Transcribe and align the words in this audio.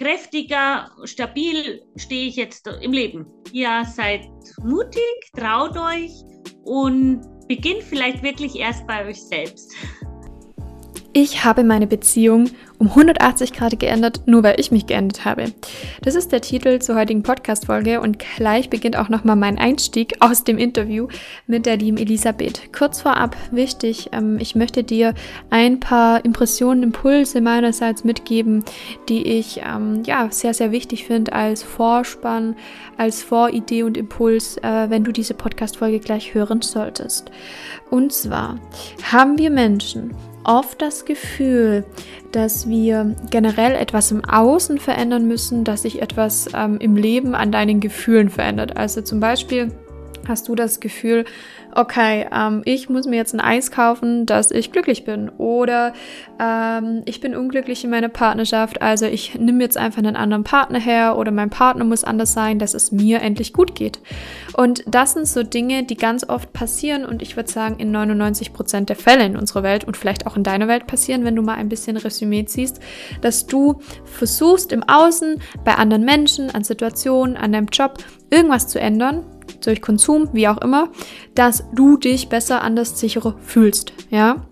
kräftiger, 0.00 0.90
stabil 1.04 1.82
stehe 1.96 2.28
ich 2.28 2.36
jetzt 2.36 2.66
im 2.80 2.92
Leben. 2.92 3.26
Ihr 3.52 3.84
seid 3.84 4.22
mutig, 4.64 5.02
traut 5.36 5.76
euch 5.76 6.10
und 6.64 7.20
beginnt 7.48 7.82
vielleicht 7.82 8.22
wirklich 8.22 8.56
erst 8.56 8.86
bei 8.86 9.06
euch 9.06 9.22
selbst. 9.22 9.72
Ich 11.12 11.44
habe 11.44 11.64
meine 11.64 11.86
Beziehung 11.86 12.48
um 12.80 12.88
180 12.88 13.52
Grad 13.52 13.78
geändert, 13.78 14.22
nur 14.24 14.42
weil 14.42 14.58
ich 14.58 14.72
mich 14.72 14.86
geändert 14.86 15.26
habe. 15.26 15.52
Das 16.00 16.14
ist 16.14 16.32
der 16.32 16.40
Titel 16.40 16.78
zur 16.80 16.96
heutigen 16.96 17.22
Podcast-Folge 17.22 18.00
und 18.00 18.18
gleich 18.18 18.70
beginnt 18.70 18.96
auch 18.96 19.10
nochmal 19.10 19.36
mein 19.36 19.58
Einstieg 19.58 20.14
aus 20.20 20.44
dem 20.44 20.56
Interview 20.56 21.06
mit 21.46 21.66
der 21.66 21.76
lieben 21.76 21.98
Elisabeth. 21.98 22.72
Kurz 22.72 23.02
vorab 23.02 23.36
wichtig, 23.50 24.08
ähm, 24.12 24.38
ich 24.40 24.54
möchte 24.54 24.82
dir 24.82 25.14
ein 25.50 25.78
paar 25.78 26.24
Impressionen, 26.24 26.82
Impulse 26.82 27.42
meinerseits 27.42 28.02
mitgeben, 28.02 28.64
die 29.10 29.26
ich 29.26 29.60
ähm, 29.62 30.02
ja 30.06 30.28
sehr, 30.30 30.54
sehr 30.54 30.72
wichtig 30.72 31.04
finde 31.04 31.34
als 31.34 31.62
Vorspann, 31.62 32.56
als 32.96 33.22
Voridee 33.22 33.82
und 33.82 33.98
Impuls, 33.98 34.56
äh, 34.56 34.88
wenn 34.88 35.04
du 35.04 35.12
diese 35.12 35.34
Podcast-Folge 35.34 36.00
gleich 36.00 36.32
hören 36.32 36.62
solltest. 36.62 37.30
Und 37.90 38.14
zwar 38.14 38.58
haben 39.12 39.36
wir 39.36 39.50
Menschen, 39.50 40.14
oft 40.44 40.80
das 40.80 41.04
Gefühl, 41.04 41.84
dass 42.32 42.68
wir 42.68 43.14
generell 43.30 43.74
etwas 43.74 44.10
im 44.10 44.24
Außen 44.24 44.78
verändern 44.78 45.26
müssen, 45.26 45.64
dass 45.64 45.82
sich 45.82 46.00
etwas 46.00 46.48
ähm, 46.54 46.78
im 46.78 46.96
Leben 46.96 47.34
an 47.34 47.52
deinen 47.52 47.80
Gefühlen 47.80 48.30
verändert. 48.30 48.76
Also 48.76 49.02
zum 49.02 49.20
Beispiel 49.20 49.72
hast 50.30 50.48
du 50.48 50.54
das 50.54 50.80
Gefühl, 50.80 51.26
okay, 51.74 52.26
ähm, 52.32 52.62
ich 52.64 52.88
muss 52.88 53.06
mir 53.06 53.16
jetzt 53.16 53.34
ein 53.34 53.40
Eis 53.40 53.70
kaufen, 53.70 54.26
dass 54.26 54.50
ich 54.50 54.72
glücklich 54.72 55.04
bin. 55.04 55.28
Oder 55.28 55.92
ähm, 56.40 57.02
ich 57.04 57.20
bin 57.20 57.36
unglücklich 57.36 57.84
in 57.84 57.90
meiner 57.90 58.08
Partnerschaft, 58.08 58.82
also 58.82 59.06
ich 59.06 59.38
nehme 59.38 59.62
jetzt 59.62 59.76
einfach 59.76 59.98
einen 59.98 60.16
anderen 60.16 60.44
Partner 60.44 60.78
her 60.78 61.18
oder 61.18 61.30
mein 61.30 61.50
Partner 61.50 61.84
muss 61.84 62.04
anders 62.04 62.32
sein, 62.32 62.58
dass 62.58 62.74
es 62.74 62.92
mir 62.92 63.20
endlich 63.20 63.52
gut 63.52 63.74
geht. 63.74 64.00
Und 64.56 64.82
das 64.86 65.12
sind 65.12 65.26
so 65.26 65.42
Dinge, 65.42 65.84
die 65.84 65.96
ganz 65.96 66.28
oft 66.28 66.52
passieren 66.52 67.04
und 67.04 67.22
ich 67.22 67.36
würde 67.36 67.50
sagen, 67.50 67.76
in 67.78 67.90
99 67.90 68.52
Prozent 68.52 68.88
der 68.88 68.96
Fälle 68.96 69.24
in 69.24 69.36
unserer 69.36 69.62
Welt 69.62 69.84
und 69.84 69.96
vielleicht 69.96 70.26
auch 70.26 70.36
in 70.36 70.42
deiner 70.42 70.68
Welt 70.68 70.86
passieren, 70.86 71.24
wenn 71.24 71.36
du 71.36 71.42
mal 71.42 71.54
ein 71.54 71.68
bisschen 71.68 71.96
Resümee 71.96 72.44
ziehst, 72.44 72.80
dass 73.20 73.46
du 73.46 73.80
versuchst 74.04 74.72
im 74.72 74.82
Außen, 74.82 75.40
bei 75.64 75.74
anderen 75.74 76.04
Menschen, 76.04 76.50
an 76.50 76.64
Situationen, 76.64 77.36
an 77.36 77.52
deinem 77.52 77.66
Job 77.66 77.98
irgendwas 78.30 78.68
zu 78.68 78.80
ändern 78.80 79.24
durch 79.62 79.80
Konsum, 79.80 80.28
wie 80.32 80.48
auch 80.48 80.58
immer, 80.58 80.88
dass 81.34 81.64
du 81.74 81.96
dich 81.96 82.28
besser 82.28 82.62
anders 82.62 82.98
sichere 82.98 83.34
fühlst, 83.40 83.92
ja. 84.10 84.46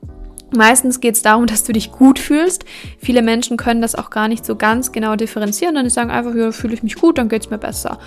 Meistens 0.51 1.01
geht 1.01 1.15
es 1.15 1.23
darum, 1.23 1.47
dass 1.47 1.65
du 1.65 1.73
dich 1.73 1.93
gut 1.93 2.19
fühlst. 2.19 2.65
Viele 2.99 3.23
Menschen 3.23 3.57
können 3.57 3.83
das 3.83 3.95
auch 3.95 4.11
gar 4.11 4.29
nicht 4.29 4.45
so 4.45 4.57
ganz 4.57 4.93
genau 4.93 5.17
differenzieren, 5.17 5.75
dann 5.75 5.89
sagen 5.91 6.11
einfach, 6.11 6.35
ja, 6.35 6.53
fühle 6.53 6.75
ich 6.75 6.83
mich 6.83 6.97
gut, 6.97 7.19
dann 7.19 7.29
geht 7.29 7.43
es 7.43 7.51
mir 7.51 7.59
besser. 7.59 7.99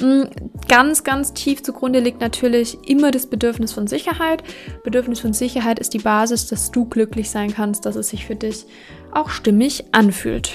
Mm, 0.00 0.22
ganz, 0.68 1.04
ganz 1.04 1.34
tief 1.34 1.62
zugrunde 1.62 2.00
liegt 2.00 2.20
natürlich 2.20 2.78
immer 2.88 3.10
das 3.10 3.26
Bedürfnis 3.26 3.72
von 3.72 3.86
Sicherheit. 3.86 4.42
Bedürfnis 4.82 5.20
von 5.20 5.32
Sicherheit 5.32 5.78
ist 5.78 5.94
die 5.94 5.98
Basis, 5.98 6.46
dass 6.46 6.70
du 6.70 6.86
glücklich 6.86 7.30
sein 7.30 7.52
kannst, 7.52 7.86
dass 7.86 7.96
es 7.96 8.08
sich 8.08 8.26
für 8.26 8.36
dich 8.36 8.66
auch 9.12 9.28
stimmig 9.28 9.84
anfühlt. 9.92 10.52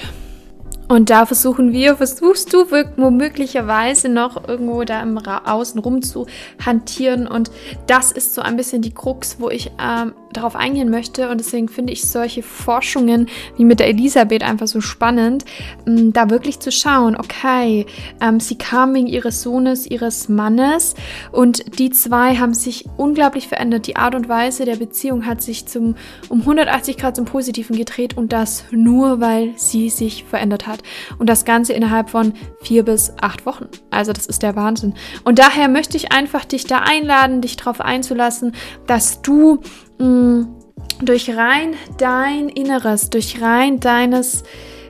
Und 0.88 1.10
da 1.10 1.26
versuchen 1.26 1.72
wir, 1.72 1.96
versuchst 1.96 2.52
du 2.52 2.66
womöglicherweise 2.96 4.08
noch 4.08 4.48
irgendwo 4.48 4.84
da 4.84 5.02
im 5.02 5.18
Außen 5.18 5.80
rum 5.80 6.02
zu 6.02 6.26
hantieren. 6.64 7.26
Und 7.26 7.50
das 7.86 8.12
ist 8.12 8.34
so 8.34 8.42
ein 8.42 8.56
bisschen 8.56 8.82
die 8.82 8.94
Krux, 8.94 9.36
wo 9.40 9.50
ich 9.50 9.72
ähm, 9.80 10.14
darauf 10.32 10.56
eingehen 10.56 10.90
möchte. 10.90 11.30
Und 11.30 11.38
deswegen 11.38 11.68
finde 11.68 11.92
ich 11.92 12.06
solche 12.06 12.42
Forschungen 12.42 13.28
wie 13.56 13.64
mit 13.64 13.80
der 13.80 13.88
Elisabeth 13.88 14.42
einfach 14.42 14.66
so 14.66 14.80
spannend, 14.80 15.44
ähm, 15.86 16.12
da 16.12 16.30
wirklich 16.30 16.60
zu 16.60 16.70
schauen, 16.72 17.16
okay, 17.16 17.86
ähm, 18.20 18.40
sie 18.40 18.56
kam 18.56 18.94
wegen 18.94 19.06
ihres 19.06 19.42
Sohnes, 19.42 19.86
ihres 19.86 20.28
Mannes 20.28 20.94
und 21.32 21.78
die 21.78 21.90
zwei 21.90 22.36
haben 22.36 22.54
sich 22.54 22.86
unglaublich 22.96 23.48
verändert. 23.48 23.86
Die 23.86 23.96
Art 23.96 24.14
und 24.14 24.28
Weise 24.28 24.64
der 24.64 24.76
Beziehung 24.76 25.26
hat 25.26 25.42
sich 25.42 25.66
zum, 25.66 25.96
um 26.28 26.40
180 26.40 26.96
Grad 26.96 27.16
zum 27.16 27.24
Positiven 27.24 27.76
gedreht 27.76 28.16
und 28.16 28.32
das 28.32 28.64
nur, 28.70 29.20
weil 29.20 29.52
sie 29.56 29.90
sich 29.90 30.24
verändert 30.24 30.66
hat. 30.66 30.82
Und 31.18 31.28
das 31.28 31.44
Ganze 31.44 31.72
innerhalb 31.72 32.10
von 32.10 32.34
vier 32.60 32.84
bis 32.84 33.12
acht 33.20 33.46
Wochen. 33.46 33.66
Also 33.90 34.12
das 34.12 34.26
ist 34.26 34.42
der 34.42 34.56
Wahnsinn. 34.56 34.94
Und 35.24 35.38
daher 35.38 35.68
möchte 35.68 35.96
ich 35.96 36.12
einfach 36.12 36.44
dich 36.44 36.64
da 36.64 36.80
einladen, 36.80 37.40
dich 37.40 37.56
darauf 37.56 37.80
einzulassen, 37.80 38.52
dass 38.86 39.22
du 39.22 39.60
mh, 39.98 40.06
mm, 40.06 40.56
durch 41.02 41.36
rein 41.36 41.74
dein 41.98 42.48
Inneres, 42.48 43.10
durch 43.10 43.40
rein 43.42 43.80
deines 43.80 44.44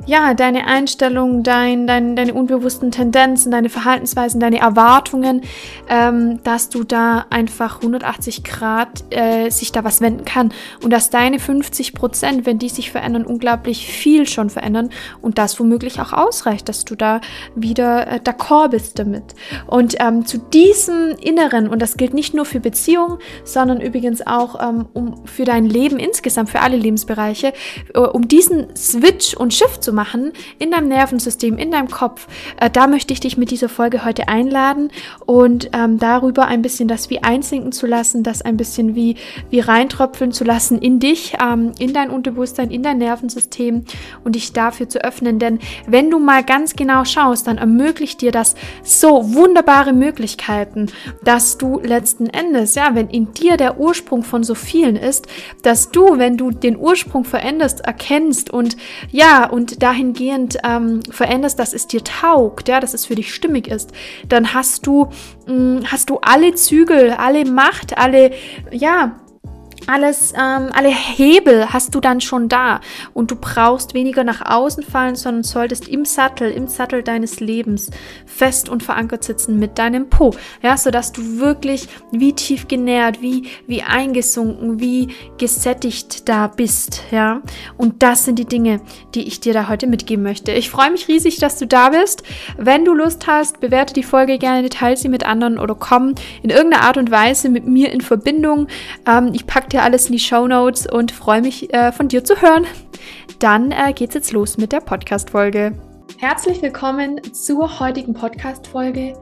ja, 0.07 0.35
deine 0.35 0.67
Einstellung, 0.67 1.43
dein, 1.43 1.89
dein, 1.89 2.15
deine 2.15 2.33
unbewussten 2.33 2.93
Tendenzen, 2.93 3.51
deine 3.51 3.69
Verhaltensweisen, 3.69 4.39
deine 4.39 4.61
Erwartungen, 4.61 5.43
ähm, 5.89 6.41
dass 6.45 6.69
du 6.69 6.85
da 6.85 7.27
einfach 7.31 7.79
180 7.79 8.45
Grad 8.45 9.05
äh, 9.11 9.51
sich 9.51 9.73
da 9.73 9.83
was 9.83 10.01
wenden 10.01 10.25
kann 10.25 10.53
und 10.83 10.93
dass 10.93 11.11
deine 11.11 11.41
50 11.41 11.93
Prozent, 11.93 12.47
wenn 12.47 12.59
die 12.59 12.69
sich 12.69 12.93
verändern, 12.93 13.27
unglaublich 13.27 13.89
viel 13.89 14.29
schon 14.29 14.49
verändern 14.49 14.91
und 15.23 15.39
das 15.39 15.59
womöglich 15.59 16.01
auch 16.01 16.13
ausreicht, 16.13 16.69
dass 16.69 16.85
du 16.85 16.95
da 16.95 17.21
wieder 17.57 18.07
äh, 18.07 18.21
d'accord 18.21 18.69
bist 18.69 19.01
damit. 19.01 19.35
Und 19.67 19.97
ähm, 19.99 20.25
zu 20.25 20.39
diesem 20.39 21.17
Inneren, 21.21 21.69
und 21.69 21.83
das 21.83 21.97
gilt 21.97 22.15
nicht 22.15 22.33
nur 22.33 22.45
für 22.45 22.61
Beziehungen, 22.61 23.19
sondern 23.43 23.81
übrigens 23.81 24.25
auch 24.25 24.61
ähm, 24.63 24.87
um, 24.93 25.27
für 25.27 25.45
dein 25.45 25.67
Leben 25.67 25.99
insgesamt, 25.99 26.49
für 26.49 26.61
alle 26.61 26.77
Lebensbereiche, 26.77 27.53
äh, 27.93 27.99
um 27.99 28.29
diesen 28.29 28.69
Switch 28.77 29.35
und 29.35 29.53
Shift 29.53 29.83
zu 29.83 29.96
machen 29.97 30.33
in 30.61 30.71
deinem 30.71 30.87
Nervensystem, 30.87 31.59
in 31.59 31.73
deinem 31.73 31.89
Kopf. 31.89 32.29
Äh, 32.61 32.71
da 32.71 32.87
möchte 32.87 33.13
ich 33.13 33.19
dich 33.19 33.37
mit 33.37 33.51
dieser 33.51 33.69
Folge 33.69 34.05
heute 34.05 34.29
einladen 34.29 34.93
und 35.27 35.71
ähm, 35.73 35.99
darüber 35.99 36.47
ein 36.47 36.63
bisschen 36.63 36.87
das 36.87 37.11
wie 37.11 37.25
einsinken 37.25 37.73
zu 37.73 37.87
lassen, 37.87 38.23
das 38.23 38.43
ein 38.43 38.57
bisschen 38.57 38.95
wie, 38.95 39.17
wie 39.51 39.59
reintröpfeln 39.61 40.31
zu 40.31 40.45
lassen 40.45 40.79
in 40.79 41.01
dich, 41.01 41.35
ähm, 41.43 41.73
in 41.81 41.93
dein 41.93 42.11
Unterbewusstsein, 42.11 42.71
in 42.71 42.85
dein 42.85 42.99
Nervensystem 42.99 43.85
und 44.23 44.37
dich 44.37 44.53
dafür 44.53 44.89
zu 44.89 45.03
öffnen. 45.03 45.41
Denn 45.41 45.59
wenn 45.89 46.11
du 46.11 46.21
mal 46.21 46.45
ganz 46.45 46.77
genau 46.77 47.05
schaust, 47.05 47.49
dann 47.49 47.59
ermöglicht 47.59 48.21
dir 48.21 48.31
das 48.31 48.55
so 48.85 49.35
wunderbare 49.35 49.93
Möglichkeiten, 49.93 50.87
dass 51.25 51.59
du 51.59 51.81
letzten 51.81 52.27
Endes, 52.27 52.75
ja, 52.75 52.95
wenn 52.95 53.09
in 53.09 53.33
dir 53.33 53.57
der 53.57 53.81
Ursprung 53.81 54.23
von 54.23 54.45
so 54.45 54.55
vielen 54.55 54.97
ist, 54.97 55.27
dass 55.63 55.91
du, 55.91 56.19
wenn 56.19 56.37
du 56.37 56.51
den 56.51 56.77
Ursprung 56.77 57.25
veränderst, 57.25 57.81
erkennst 57.81 58.51
und 58.51 58.77
ja, 59.11 59.49
und 59.49 59.83
dahingehend 59.87 60.59
ähm, 60.65 61.01
veränderst, 61.09 61.61
dass 61.61 61.73
es 61.73 61.87
dir 61.87 62.03
taugt, 62.03 62.69
ja, 62.69 62.81
dass 62.81 62.93
es 62.93 63.07
für 63.07 63.15
dich 63.15 63.33
stimmig 63.33 63.69
ist, 63.69 63.93
dann 64.29 64.53
hast 64.53 64.85
du, 64.87 65.09
mh, 65.47 65.55
mm, 65.55 65.85
hast 65.87 66.11
du 66.11 66.19
alle 66.19 66.55
Zügel, 66.55 67.13
alle 67.13 67.45
Macht, 67.45 67.97
alle, 67.97 68.33
ja, 68.73 69.21
alles, 69.87 70.33
ähm, 70.33 70.71
alle 70.73 70.89
Hebel 70.89 71.73
hast 71.73 71.95
du 71.95 72.01
dann 72.01 72.21
schon 72.21 72.49
da 72.49 72.81
und 73.15 73.31
du 73.31 73.37
brauchst 73.37 73.95
weniger 73.95 74.25
nach 74.25 74.43
außen 74.45 74.83
fallen, 74.83 75.15
sondern 75.15 75.43
solltest 75.43 75.89
im 75.89 76.05
Sattel, 76.05 76.51
im 76.51 76.69
Sattel 76.69 77.03
deines 77.03 77.41
Lebens 77.41 77.91
fest 78.27 78.69
und 78.69 78.83
verankert 78.83 79.25
sitzen 79.25 79.59
mit 79.59 79.79
deinem 79.79 80.09
Po, 80.09 80.33
ja, 80.63 80.77
so 80.77 80.91
dass 80.91 81.13
du 81.13 81.39
wirklich 81.39 81.89
wie 82.13 82.33
tief 82.33 82.69
genährt, 82.69 83.23
wie 83.23 83.49
wie 83.67 83.83
eingesunken, 83.83 84.81
wie 84.81 85.09
gesättigt 85.39 86.29
da 86.29 86.47
bist, 86.47 87.05
ja. 87.11 87.43
Und 87.77 88.03
das 88.03 88.25
sind 88.25 88.39
die 88.39 88.45
Dinge, 88.45 88.81
die 89.15 89.27
ich 89.27 89.41
dir 89.41 89.53
da 89.53 89.69
heute 89.69 89.87
mitgeben 89.87 90.23
möchte. 90.23 90.53
Ich 90.53 90.71
freue 90.71 90.91
mich 90.91 91.09
riesig, 91.09 91.39
dass 91.39 91.59
du 91.59 91.67
da 91.67 91.91
bist. 91.91 92.23
Wenn 92.57 92.85
du 92.85 92.95
Lust 92.95 93.27
hast, 93.27 93.61
bewerte 93.61 93.95
die 93.95 94.03
Folge 94.03 94.39
gerne, 94.39 94.69
teile 94.69 94.97
sie 94.97 95.09
mit 95.09 95.25
anderen 95.27 95.59
oder 95.59 95.75
komm 95.75 96.15
in 96.43 96.51
irgendeiner 96.51 96.85
Art 96.85 96.97
und 96.97 97.11
Weise 97.11 97.49
mit 97.49 97.67
mir 97.67 97.93
in 97.93 98.01
Verbindung. 98.01 98.69
Ähm, 99.07 99.31
ich 99.33 99.47
packe 99.47 99.69
dir 99.69 99.76
alles 99.83 100.07
in 100.07 100.13
die 100.13 100.19
Show 100.19 100.47
Notes 100.47 100.87
und 100.87 101.13
freue 101.13 101.41
mich 101.41 101.73
äh, 101.73 101.93
von 101.93 102.09
dir 102.09 102.25
zu 102.25 102.41
hören. 102.41 102.67
Dann 103.39 103.71
äh, 103.73 103.93
geht's 103.93 104.15
jetzt 104.15 104.33
los 104.33 104.57
mit 104.59 104.73
der 104.73 104.81
Podcast-Folge. 104.81 105.73
Herzlich 106.19 106.63
willkommen 106.63 107.21
zur 107.33 107.81
heutigen 107.81 108.15
Podcast-Folge 108.15 109.15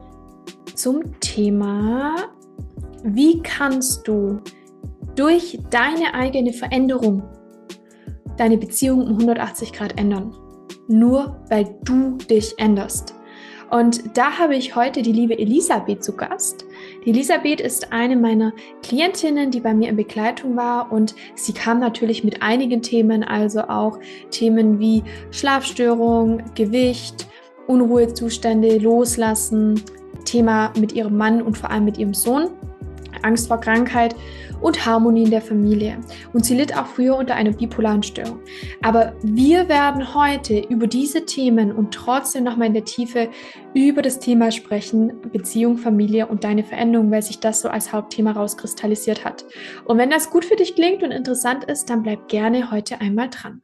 zum 0.75 1.19
Thema, 1.19 2.15
wie 3.03 3.41
kannst 3.41 4.07
du 4.07 4.41
durch 5.15 5.59
deine 5.69 6.13
eigene 6.13 6.53
Veränderung 6.53 7.23
deine 8.37 8.57
Beziehung 8.57 9.01
um 9.01 9.13
180 9.13 9.73
Grad 9.73 9.99
ändern? 9.99 10.35
Nur 10.87 11.43
weil 11.49 11.77
du 11.83 12.17
dich 12.17 12.53
änderst. 12.57 13.15
Und 13.71 14.17
da 14.17 14.37
habe 14.37 14.55
ich 14.55 14.75
heute 14.75 15.01
die 15.01 15.11
liebe 15.11 15.37
Elisabeth 15.37 16.03
zu 16.03 16.15
Gast. 16.15 16.65
Die 17.05 17.11
Elisabeth 17.11 17.61
ist 17.61 17.93
eine 17.93 18.15
meiner 18.15 18.51
Klientinnen, 18.81 19.51
die 19.51 19.59
bei 19.59 19.75
mir 19.75 19.89
in 19.89 19.95
Begleitung 19.95 20.55
war 20.55 20.91
und 20.91 21.13
sie 21.35 21.53
kam 21.53 21.79
natürlich 21.79 22.23
mit 22.23 22.41
einigen 22.41 22.81
Themen, 22.81 23.23
also 23.23 23.61
auch 23.61 23.99
Themen 24.31 24.79
wie 24.79 25.03
Schlafstörung, 25.29 26.41
Gewicht, 26.55 27.27
Unruhezustände, 27.67 28.79
Loslassen, 28.79 29.83
Thema 30.25 30.73
mit 30.79 30.93
ihrem 30.93 31.15
Mann 31.15 31.43
und 31.43 31.59
vor 31.59 31.69
allem 31.69 31.85
mit 31.85 31.99
ihrem 31.99 32.15
Sohn, 32.15 32.49
Angst 33.21 33.49
vor 33.49 33.59
Krankheit. 33.59 34.15
Und 34.61 34.85
Harmonie 34.85 35.23
in 35.23 35.31
der 35.31 35.41
Familie. 35.41 35.99
Und 36.33 36.45
sie 36.45 36.55
litt 36.55 36.77
auch 36.77 36.87
früher 36.87 37.17
unter 37.17 37.35
einer 37.35 37.51
bipolaren 37.51 38.03
Störung. 38.03 38.39
Aber 38.81 39.13
wir 39.21 39.69
werden 39.69 40.13
heute 40.13 40.59
über 40.59 40.87
diese 40.87 41.25
Themen 41.25 41.71
und 41.71 41.93
trotzdem 41.93 42.43
nochmal 42.43 42.67
in 42.67 42.73
der 42.73 42.85
Tiefe 42.85 43.29
über 43.73 44.01
das 44.01 44.19
Thema 44.19 44.51
sprechen, 44.51 45.13
Beziehung, 45.31 45.77
Familie 45.77 46.27
und 46.27 46.43
deine 46.43 46.63
Veränderung, 46.63 47.11
weil 47.11 47.21
sich 47.21 47.39
das 47.39 47.61
so 47.61 47.69
als 47.69 47.91
Hauptthema 47.91 48.31
rauskristallisiert 48.31 49.25
hat. 49.25 49.45
Und 49.85 49.97
wenn 49.97 50.09
das 50.09 50.29
gut 50.29 50.45
für 50.45 50.55
dich 50.55 50.75
klingt 50.75 51.03
und 51.03 51.11
interessant 51.11 51.65
ist, 51.65 51.89
dann 51.89 52.03
bleib 52.03 52.27
gerne 52.27 52.71
heute 52.71 53.01
einmal 53.01 53.29
dran. 53.29 53.61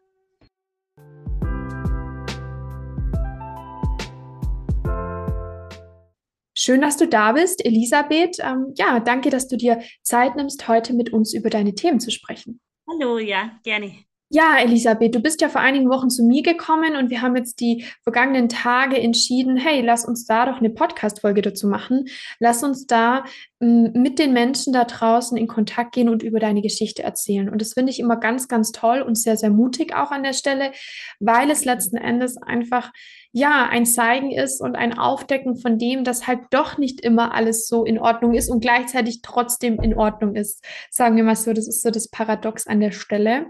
Schön, 6.64 6.82
dass 6.82 6.96
du 6.96 7.08
da 7.08 7.32
bist, 7.32 7.66
Elisabeth. 7.66 8.38
Ähm, 8.38 8.76
ja, 8.76 9.00
danke, 9.00 9.32
dass 9.32 9.48
du 9.48 9.58
dir 9.58 9.82
Zeit 10.04 10.36
nimmst, 10.36 10.68
heute 10.68 10.94
mit 10.94 11.12
uns 11.12 11.34
über 11.34 11.50
deine 11.50 11.74
Themen 11.74 12.00
zu 12.00 12.12
sprechen. 12.12 12.60
Hallo, 12.88 13.18
ja, 13.18 13.54
gerne. 13.64 13.96
Ja, 14.30 14.60
Elisabeth, 14.60 15.16
du 15.16 15.22
bist 15.22 15.42
ja 15.42 15.50
vor 15.50 15.60
einigen 15.60 15.90
Wochen 15.90 16.12
zu 16.12 16.24
mir 16.24 16.44
gekommen 16.44 16.96
und 16.96 17.10
wir 17.10 17.24
haben 17.24 17.36
jetzt 17.36 17.60
die 17.62 17.86
vergangenen 18.04 18.48
Tage 18.48 18.98
entschieden, 18.98 19.58
hey, 19.58 19.82
lass 19.82 20.06
uns 20.06 20.28
da 20.28 20.46
doch 20.46 20.60
eine 20.60 20.70
Podcast-Folge 20.70 21.42
dazu 21.42 21.68
machen. 21.68 22.06
Lass 22.40 22.64
uns 22.64 22.86
da 22.86 23.26
mit 23.60 24.20
den 24.20 24.32
Menschen 24.32 24.72
da 24.72 24.86
draußen 24.86 25.36
in 25.38 25.48
Kontakt 25.48 25.94
gehen 25.94 26.10
und 26.10 26.22
über 26.22 26.40
deine 26.40 26.62
Geschichte 26.62 27.02
erzählen. 27.02 27.50
Und 27.50 27.60
das 27.60 27.74
finde 27.74 27.92
ich 27.92 28.00
immer 28.00 28.18
ganz, 28.18 28.48
ganz 28.48 28.72
toll 28.72 29.02
und 29.02 29.18
sehr, 29.18 29.36
sehr 29.36 29.50
mutig 29.50 29.96
auch 29.96 30.12
an 30.12 30.22
der 30.22 30.34
Stelle, 30.34 30.74
weil 31.20 31.50
es 31.50 31.66
letzten 31.66 31.98
Endes 31.98 32.38
einfach 32.38 32.92
ja, 33.34 33.70
ein 33.70 33.86
Zeigen 33.86 34.32
ist 34.32 34.60
und 34.60 34.76
ein 34.76 34.98
Aufdecken 34.98 35.56
von 35.56 35.78
dem, 35.78 36.04
dass 36.04 36.28
halt 36.28 36.40
doch 36.50 36.78
nicht 36.78 37.00
immer 37.02 37.34
alles 37.34 37.68
so 37.68 37.86
in 37.86 37.98
Ordnung 37.98 38.34
ist 38.34 38.50
und 38.50 38.60
gleichzeitig 38.60 39.22
trotzdem 39.22 39.80
in 39.80 39.96
Ordnung 39.96 40.36
ist. 40.36 40.64
Sagen 40.90 41.16
wir 41.16 41.24
mal 41.24 41.38
so, 41.38 41.54
das 41.54 41.68
ist 41.68 41.82
so 41.82 41.92
das 41.92 42.10
Paradox 42.10 42.68
an 42.68 42.82
der 42.82 42.92
Stelle. 42.92 43.48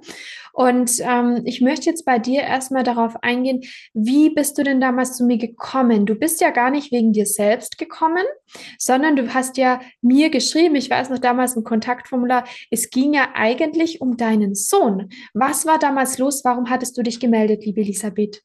Und 0.54 0.92
ähm, 1.00 1.42
ich 1.46 1.62
möchte 1.62 1.90
jetzt 1.90 2.06
bei 2.06 2.20
dir 2.20 2.42
erstmal 2.42 2.84
darauf 2.84 3.24
eingehen, 3.24 3.62
wie 3.94 4.30
bist 4.30 4.58
du 4.58 4.64
denn 4.64 4.82
damals 4.82 5.18
zu 5.18 5.26
mir 5.26 5.38
gekommen? 5.38 6.06
Du 6.06 6.14
bist 6.14 6.42
ja 6.42 6.52
gar 6.52 6.70
nicht 6.70 6.92
wegen 6.92 7.14
dir 7.14 7.26
selbst 7.26 7.78
gekommen, 7.78 8.26
sondern 8.78 9.16
du 9.16 9.34
hast 9.34 9.58
ja 9.58 9.82
mir 10.02 10.30
geschrieben, 10.30 10.76
ich 10.76 10.90
weiß 10.90 11.10
noch 11.10 11.20
damals 11.20 11.56
im 11.56 11.64
Kontaktformular, 11.64 12.44
es 12.70 12.90
ging 12.90 13.14
ja 13.14 13.30
eigentlich 13.34 14.02
um 14.02 14.18
deinen 14.18 14.54
Sohn. 14.54 15.10
Was 15.34 15.66
war 15.66 15.80
damals 15.80 16.18
los? 16.18 16.44
Warum 16.44 16.70
hattest 16.70 16.98
du 16.98 17.02
dich 17.02 17.20
gemeldet, 17.20 17.66
liebe 17.66 17.82
Elisabeth? 17.82 18.44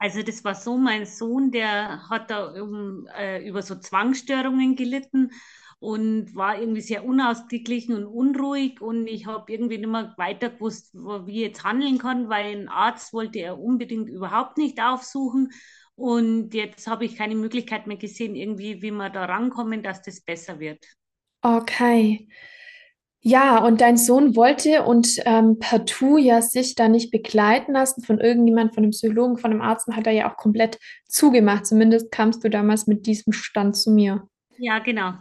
Also 0.00 0.22
das 0.22 0.42
war 0.44 0.54
so, 0.54 0.78
mein 0.78 1.04
Sohn, 1.04 1.50
der 1.52 2.08
hat 2.08 2.30
da 2.30 2.46
um, 2.62 3.06
äh, 3.16 3.46
über 3.46 3.60
so 3.62 3.76
Zwangsstörungen 3.76 4.74
gelitten 4.74 5.30
und 5.78 6.34
war 6.34 6.58
irgendwie 6.58 6.80
sehr 6.80 7.04
unausgeglichen 7.04 7.94
und 7.94 8.06
unruhig 8.06 8.80
und 8.80 9.06
ich 9.06 9.26
habe 9.26 9.52
irgendwie 9.52 9.76
nicht 9.78 9.90
mehr 9.90 10.14
weiter 10.16 10.48
gewusst, 10.50 10.94
wie 10.94 11.32
ich 11.32 11.48
jetzt 11.48 11.64
handeln 11.64 11.98
kann, 11.98 12.30
weil 12.30 12.56
ein 12.56 12.68
Arzt 12.68 13.12
wollte 13.12 13.40
er 13.40 13.58
unbedingt 13.58 14.08
überhaupt 14.08 14.56
nicht 14.56 14.80
aufsuchen 14.82 15.52
und 15.96 16.54
jetzt 16.54 16.86
habe 16.86 17.04
ich 17.04 17.16
keine 17.16 17.34
Möglichkeit 17.34 17.86
mehr 17.86 17.98
gesehen, 17.98 18.34
irgendwie, 18.34 18.80
wie 18.80 18.90
wir 18.90 19.10
da 19.10 19.26
rankommen, 19.26 19.82
dass 19.82 20.00
das 20.02 20.22
besser 20.22 20.60
wird. 20.60 20.82
Okay. 21.44 22.28
Ja, 23.22 23.58
und 23.58 23.82
dein 23.82 23.98
Sohn 23.98 24.34
wollte 24.34 24.84
und 24.84 25.20
ähm, 25.26 25.58
partout 25.58 26.16
ja 26.16 26.40
sich 26.40 26.74
da 26.74 26.88
nicht 26.88 27.10
begleiten 27.10 27.72
lassen 27.72 28.02
von 28.02 28.18
irgendjemand, 28.18 28.74
von 28.74 28.82
einem 28.82 28.92
Psychologen, 28.92 29.36
von 29.36 29.50
einem 29.50 29.60
Arzt, 29.60 29.88
hat 29.88 30.06
er 30.06 30.12
ja 30.14 30.30
auch 30.30 30.36
komplett 30.36 30.78
zugemacht. 31.06 31.66
Zumindest 31.66 32.10
kamst 32.10 32.42
du 32.42 32.48
damals 32.48 32.86
mit 32.86 33.06
diesem 33.06 33.34
Stand 33.34 33.76
zu 33.76 33.90
mir. 33.90 34.26
Ja, 34.56 34.78
genau. 34.78 35.12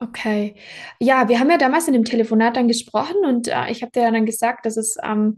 Okay. 0.00 0.56
Ja, 1.00 1.28
wir 1.28 1.38
haben 1.38 1.50
ja 1.50 1.56
damals 1.56 1.86
in 1.86 1.94
dem 1.94 2.04
Telefonat 2.04 2.56
dann 2.56 2.68
gesprochen 2.68 3.24
und 3.24 3.48
äh, 3.48 3.70
ich 3.70 3.82
habe 3.82 3.92
dir 3.92 4.02
ja 4.02 4.10
dann 4.10 4.26
gesagt, 4.26 4.66
dass 4.66 4.76
es 4.76 4.96
ähm, 5.02 5.36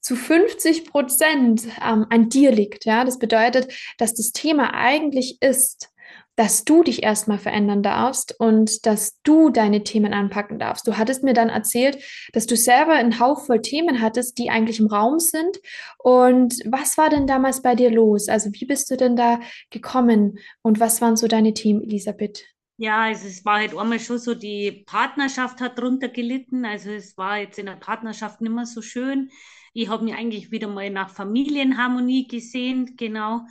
zu 0.00 0.14
50 0.14 0.90
Prozent 0.90 1.64
ähm, 1.84 2.06
an 2.10 2.28
dir 2.28 2.52
liegt. 2.52 2.84
Ja, 2.84 3.04
das 3.04 3.18
bedeutet, 3.18 3.72
dass 3.98 4.14
das 4.14 4.30
Thema 4.32 4.74
eigentlich 4.74 5.38
ist, 5.40 5.88
dass 6.36 6.64
du 6.64 6.82
dich 6.82 7.02
erstmal 7.02 7.38
verändern 7.38 7.82
darfst 7.82 8.38
und 8.38 8.86
dass 8.86 9.20
du 9.22 9.50
deine 9.50 9.82
Themen 9.82 10.12
anpacken 10.12 10.58
darfst. 10.58 10.86
Du 10.86 10.96
hattest 10.98 11.24
mir 11.24 11.32
dann 11.32 11.48
erzählt, 11.48 11.98
dass 12.32 12.46
du 12.46 12.56
selber 12.56 12.92
einen 12.92 13.18
Hauch 13.18 13.46
voll 13.46 13.62
Themen 13.62 14.00
hattest, 14.00 14.38
die 14.38 14.50
eigentlich 14.50 14.78
im 14.78 14.86
Raum 14.86 15.18
sind. 15.18 15.58
Und 15.98 16.54
was 16.66 16.98
war 16.98 17.08
denn 17.08 17.26
damals 17.26 17.62
bei 17.62 17.74
dir 17.74 17.90
los? 17.90 18.28
Also 18.28 18.50
wie 18.52 18.66
bist 18.66 18.90
du 18.90 18.96
denn 18.96 19.16
da 19.16 19.40
gekommen 19.70 20.38
und 20.62 20.78
was 20.78 21.00
waren 21.00 21.16
so 21.16 21.26
deine 21.26 21.54
Themen, 21.54 21.82
Elisabeth? 21.82 22.44
Ja, 22.78 23.04
also 23.04 23.26
es 23.26 23.42
war 23.46 23.60
halt 23.60 23.74
einmal 23.74 23.98
schon 23.98 24.18
so, 24.18 24.34
die 24.34 24.84
Partnerschaft 24.86 25.62
hat 25.62 25.78
drunter 25.78 26.08
gelitten. 26.10 26.66
Also 26.66 26.90
es 26.90 27.16
war 27.16 27.38
jetzt 27.38 27.58
in 27.58 27.66
der 27.66 27.76
Partnerschaft 27.76 28.42
nicht 28.42 28.52
mehr 28.52 28.66
so 28.66 28.82
schön. 28.82 29.30
Ich 29.72 29.88
habe 29.88 30.04
mich 30.04 30.14
eigentlich 30.14 30.50
wieder 30.50 30.68
mal 30.68 30.90
nach 30.90 31.08
Familienharmonie 31.08 32.28
gesehen, 32.28 32.94
genau. 32.96 33.46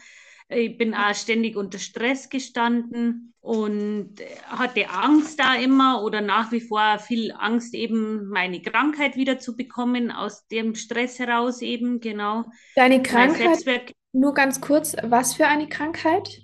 Ich 0.48 0.78
bin 0.78 0.94
auch 0.94 1.16
ständig 1.16 1.56
unter 1.56 1.80
Stress 1.80 2.30
gestanden 2.30 3.34
und 3.42 4.16
hatte 4.46 4.90
Angst 4.90 5.40
da 5.40 5.56
immer 5.56 6.04
oder 6.04 6.22
nach 6.22 6.52
wie 6.52 6.62
vor 6.62 7.00
viel 7.00 7.32
Angst, 7.32 7.74
eben 7.74 8.28
meine 8.28 8.62
Krankheit 8.62 9.16
wieder 9.16 9.40
zu 9.40 9.56
bekommen, 9.56 10.12
aus 10.12 10.48
dem 10.48 10.76
Stress 10.76 11.20
heraus 11.20 11.62
eben, 11.62 12.00
genau. 12.00 12.46
Deine 12.76 13.02
Krankheit, 13.02 13.94
nur 14.14 14.34
ganz 14.34 14.62
kurz, 14.62 14.96
was 15.04 15.34
für 15.34 15.46
eine 15.46 15.68
Krankheit? 15.68 16.42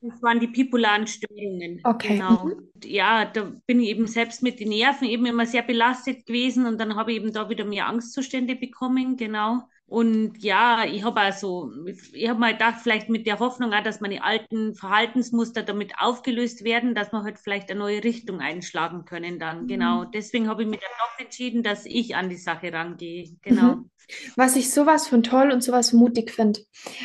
Das 0.00 0.22
waren 0.22 0.38
die 0.38 0.46
bipolaren 0.46 1.06
Störungen. 1.06 1.80
Okay. 1.82 2.18
Genau. 2.18 2.44
Mhm. 2.44 2.68
Ja, 2.84 3.24
da 3.24 3.52
bin 3.66 3.80
ich 3.80 3.88
eben 3.88 4.06
selbst 4.06 4.42
mit 4.42 4.60
den 4.60 4.68
Nerven 4.68 5.08
eben 5.08 5.26
immer 5.26 5.46
sehr 5.46 5.62
belastet 5.62 6.26
gewesen 6.26 6.66
und 6.66 6.78
dann 6.78 6.94
habe 6.96 7.12
ich 7.12 7.18
eben 7.18 7.32
da 7.32 7.48
wieder 7.48 7.64
mehr 7.64 7.86
Angstzustände 7.86 8.56
bekommen, 8.56 9.16
genau. 9.16 9.62
Und 9.88 10.36
ja, 10.42 10.84
ich 10.84 11.02
habe 11.02 11.18
also, 11.18 11.72
ich 12.12 12.28
habe 12.28 12.38
mal 12.38 12.52
gedacht, 12.52 12.80
vielleicht 12.82 13.08
mit 13.08 13.26
der 13.26 13.38
Hoffnung 13.38 13.72
auch, 13.72 13.82
dass 13.82 14.02
meine 14.02 14.22
alten 14.22 14.74
Verhaltensmuster 14.74 15.62
damit 15.62 15.94
aufgelöst 15.98 16.62
werden, 16.62 16.94
dass 16.94 17.10
wir 17.10 17.22
halt 17.22 17.38
vielleicht 17.38 17.70
eine 17.70 17.80
neue 17.80 18.04
Richtung 18.04 18.40
einschlagen 18.40 19.06
können 19.06 19.38
dann. 19.38 19.62
Mhm. 19.62 19.66
Genau. 19.68 20.04
Deswegen 20.04 20.46
habe 20.46 20.64
ich 20.64 20.68
mich 20.68 20.80
dann 20.80 20.90
doch 20.98 21.24
entschieden, 21.24 21.62
dass 21.62 21.86
ich 21.86 22.14
an 22.16 22.28
die 22.28 22.36
Sache 22.36 22.70
rangehe. 22.70 23.34
Genau. 23.40 23.76
Mhm. 23.76 23.90
Was 24.36 24.56
ich 24.56 24.72
sowas 24.72 25.06
von 25.06 25.22
toll 25.22 25.50
und 25.52 25.62
sowas 25.62 25.90
von 25.90 25.98
mutig 25.98 26.30
finde. 26.30 26.60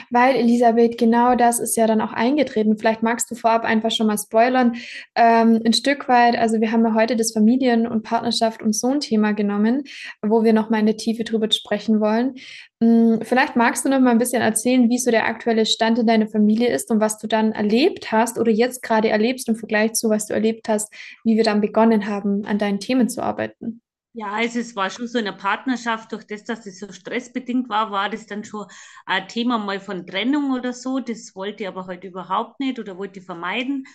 Weil, 0.10 0.36
Elisabeth, 0.36 0.98
genau 0.98 1.36
das 1.36 1.60
ist 1.60 1.76
ja 1.76 1.88
dann 1.88 2.02
auch 2.02 2.14
eingetreten. 2.14 2.78
Vielleicht 2.78 3.04
magst 3.04 3.30
du 3.30 3.36
vorab 3.36 3.64
einfach 3.64 3.92
schon 3.92 4.08
mal 4.08 4.18
spoilern. 4.18 4.76
Ähm, 5.16 5.62
ein 5.66 5.74
Stück 5.74 6.08
weit, 6.08 6.38
also 6.38 6.62
wir 6.62 6.72
haben 6.72 6.86
ja 6.86 6.94
heute 6.94 7.16
das 7.16 7.34
Familien- 7.34 7.88
und 7.88 8.04
Partnerschaft 8.04 8.62
und 8.62 8.74
Sohn-Thema 8.74 9.34
genommen, 9.34 9.84
wo 10.22 10.44
wir 10.44 10.54
nochmal 10.54 10.80
in 10.80 10.86
der 10.86 10.98
Tiefe 10.98 11.24
drüber 11.24 11.50
sprechen 11.52 12.00
wollen. 12.00 12.36
Hm, 12.82 13.20
vielleicht 13.22 13.56
magst 13.56 13.86
du 13.86 13.90
noch 13.90 14.00
mal 14.00 14.12
ein 14.12 14.18
bisschen 14.18 14.42
erzählen, 14.42 14.90
wie 14.90 14.98
so 14.98 15.10
der 15.10 15.26
aktuelle 15.26 15.66
Stand 15.66 16.00
in 16.00 16.08
deiner 16.08 16.28
Familie 16.28 16.68
ist 16.70 16.92
und 16.92 17.00
was 17.00 17.18
du 17.18 17.28
dann 17.28 17.52
erlebt 17.54 18.12
hast 18.12 18.38
oder 18.38 18.52
jetzt 18.52 18.82
gerade 18.82 19.10
erlebst 19.10 19.48
im 19.48 19.56
Vergleich 19.56 19.94
zu, 19.94 20.10
was 20.10 20.28
du 20.28 20.34
erlebt 20.34 20.68
hast, 20.68 20.94
wie 21.24 21.38
wir 21.38 21.44
dann 21.44 21.62
begonnen 21.62 22.08
haben, 22.08 22.46
an 22.46 22.58
deinen 22.58 22.80
Themen 22.80 23.08
zu 23.08 23.22
arbeiten. 23.22 23.83
Ja, 24.16 24.28
also 24.34 24.60
es 24.60 24.76
war 24.76 24.92
schon 24.92 25.08
so 25.08 25.18
in 25.18 25.26
der 25.26 25.32
Partnerschaft, 25.32 26.12
durch 26.12 26.28
das, 26.28 26.44
dass 26.44 26.66
es 26.68 26.80
so 26.80 26.92
stressbedingt 26.92 27.68
war, 27.70 27.90
war 27.90 28.10
das 28.12 28.28
dann 28.28 28.44
schon 28.44 28.68
ein 29.08 29.28
Thema 29.28 29.58
mal 29.58 29.80
von 29.80 30.06
Trennung 30.06 30.52
oder 30.52 30.72
so. 30.72 31.00
Das 31.00 31.36
wollte 31.36 31.64
ich 31.64 31.68
aber 31.68 31.82
heute 31.82 31.90
halt 31.90 32.04
überhaupt 32.04 32.60
nicht 32.60 32.78
oder 32.80 32.98
wollte 32.98 33.20
ich 33.20 33.26
vermeiden. 33.26 33.86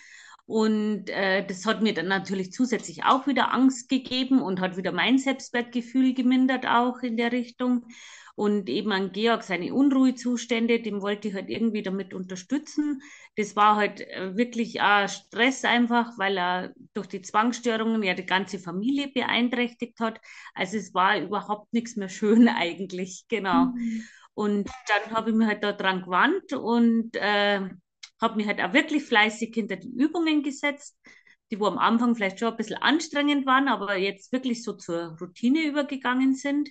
Und 0.45 1.09
äh, 1.09 1.45
das 1.45 1.65
hat 1.65 1.81
mir 1.81 1.93
dann 1.93 2.07
natürlich 2.07 2.51
zusätzlich 2.51 3.05
auch 3.05 3.27
wieder 3.27 3.53
Angst 3.53 3.87
gegeben 3.87 4.41
und 4.41 4.59
hat 4.59 4.75
wieder 4.77 4.91
mein 4.91 5.19
Selbstwertgefühl 5.19 6.13
gemindert 6.13 6.65
auch 6.67 6.99
in 7.01 7.15
der 7.15 7.31
Richtung. 7.31 7.85
Und 8.35 8.69
eben 8.69 8.91
an 8.91 9.11
Georg 9.11 9.43
seine 9.43 9.73
Unruhezustände, 9.73 10.81
dem 10.81 11.01
wollte 11.01 11.27
ich 11.27 11.33
halt 11.33 11.49
irgendwie 11.49 11.81
damit 11.81 12.13
unterstützen. 12.13 13.01
Das 13.35 13.55
war 13.55 13.75
halt 13.75 14.01
äh, 14.01 14.35
wirklich 14.37 14.81
auch 14.81 15.07
Stress 15.07 15.65
einfach, 15.65 16.17
weil 16.17 16.37
er 16.37 16.73
durch 16.93 17.07
die 17.07 17.21
Zwangsstörungen 17.21 18.03
ja 18.03 18.13
die 18.13 18.25
ganze 18.25 18.59
Familie 18.59 19.09
beeinträchtigt 19.09 19.99
hat. 19.99 20.19
Also 20.53 20.77
es 20.77 20.93
war 20.93 21.19
überhaupt 21.19 21.73
nichts 21.73 21.95
mehr 21.95 22.09
schön 22.09 22.47
eigentlich, 22.47 23.25
genau. 23.27 23.65
Mhm. 23.65 24.03
Und 24.33 24.69
dann 24.87 25.11
habe 25.15 25.31
ich 25.31 25.35
mich 25.35 25.47
halt 25.47 25.63
da 25.63 25.73
dran 25.73 26.01
gewandt 26.01 26.53
und 26.53 27.15
äh, 27.15 27.69
habe 28.21 28.35
mich 28.35 28.47
halt 28.47 28.61
auch 28.61 28.73
wirklich 28.73 29.03
fleißig 29.03 29.53
hinter 29.53 29.75
die 29.75 29.89
Übungen 29.89 30.43
gesetzt, 30.43 30.97
die 31.51 31.59
wo 31.59 31.65
am 31.65 31.77
Anfang 31.77 32.15
vielleicht 32.15 32.39
schon 32.39 32.49
ein 32.49 32.57
bisschen 32.57 32.77
anstrengend 32.77 33.45
waren, 33.45 33.67
aber 33.67 33.97
jetzt 33.97 34.31
wirklich 34.31 34.63
so 34.63 34.73
zur 34.73 35.17
Routine 35.19 35.63
übergegangen 35.63 36.35
sind 36.35 36.69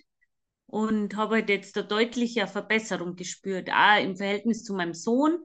und 0.69 1.17
habe 1.17 1.37
halt 1.37 1.49
jetzt 1.49 1.77
eine 1.77 1.87
deutliche 1.87 2.47
Verbesserung 2.47 3.17
gespürt, 3.17 3.71
auch 3.71 4.03
im 4.03 4.17
Verhältnis 4.17 4.65
zu 4.65 4.75
meinem 4.75 4.95
Sohn. 4.95 5.39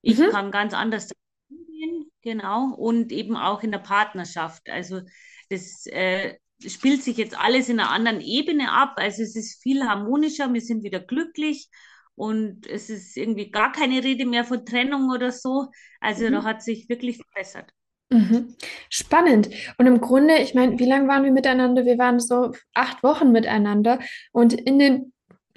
Ich 0.00 0.18
mhm. 0.18 0.30
kann 0.30 0.50
ganz 0.50 0.72
anders 0.72 1.10
umgehen, 1.50 2.10
genau, 2.22 2.74
und 2.74 3.12
eben 3.12 3.36
auch 3.36 3.62
in 3.62 3.72
der 3.72 3.78
Partnerschaft. 3.78 4.70
Also 4.70 5.02
das 5.50 5.86
äh, 5.86 6.38
spielt 6.66 7.02
sich 7.02 7.18
jetzt 7.18 7.38
alles 7.38 7.68
in 7.68 7.78
einer 7.78 7.90
anderen 7.90 8.22
Ebene 8.22 8.72
ab. 8.72 8.94
Also 8.96 9.22
es 9.22 9.36
ist 9.36 9.62
viel 9.62 9.86
harmonischer, 9.86 10.52
wir 10.52 10.62
sind 10.62 10.82
wieder 10.82 11.00
glücklich 11.00 11.68
und 12.14 12.66
es 12.66 12.88
ist 12.88 13.18
irgendwie 13.18 13.50
gar 13.50 13.72
keine 13.72 14.02
Rede 14.02 14.24
mehr 14.24 14.44
von 14.44 14.64
Trennung 14.64 15.10
oder 15.10 15.30
so. 15.30 15.68
Also 16.00 16.26
mhm. 16.26 16.32
da 16.32 16.44
hat 16.44 16.62
sich 16.62 16.88
wirklich 16.88 17.18
verbessert. 17.18 17.70
Mhm. 18.10 18.56
Spannend. 18.88 19.50
Und 19.78 19.86
im 19.86 20.00
Grunde, 20.00 20.36
ich 20.38 20.54
meine, 20.54 20.78
wie 20.78 20.84
lange 20.84 21.08
waren 21.08 21.24
wir 21.24 21.30
miteinander? 21.30 21.84
Wir 21.84 21.98
waren 21.98 22.18
so 22.18 22.52
acht 22.74 23.02
Wochen 23.02 23.30
miteinander. 23.30 24.00
Und 24.32 24.52
in 24.52 24.78
den 24.78 25.12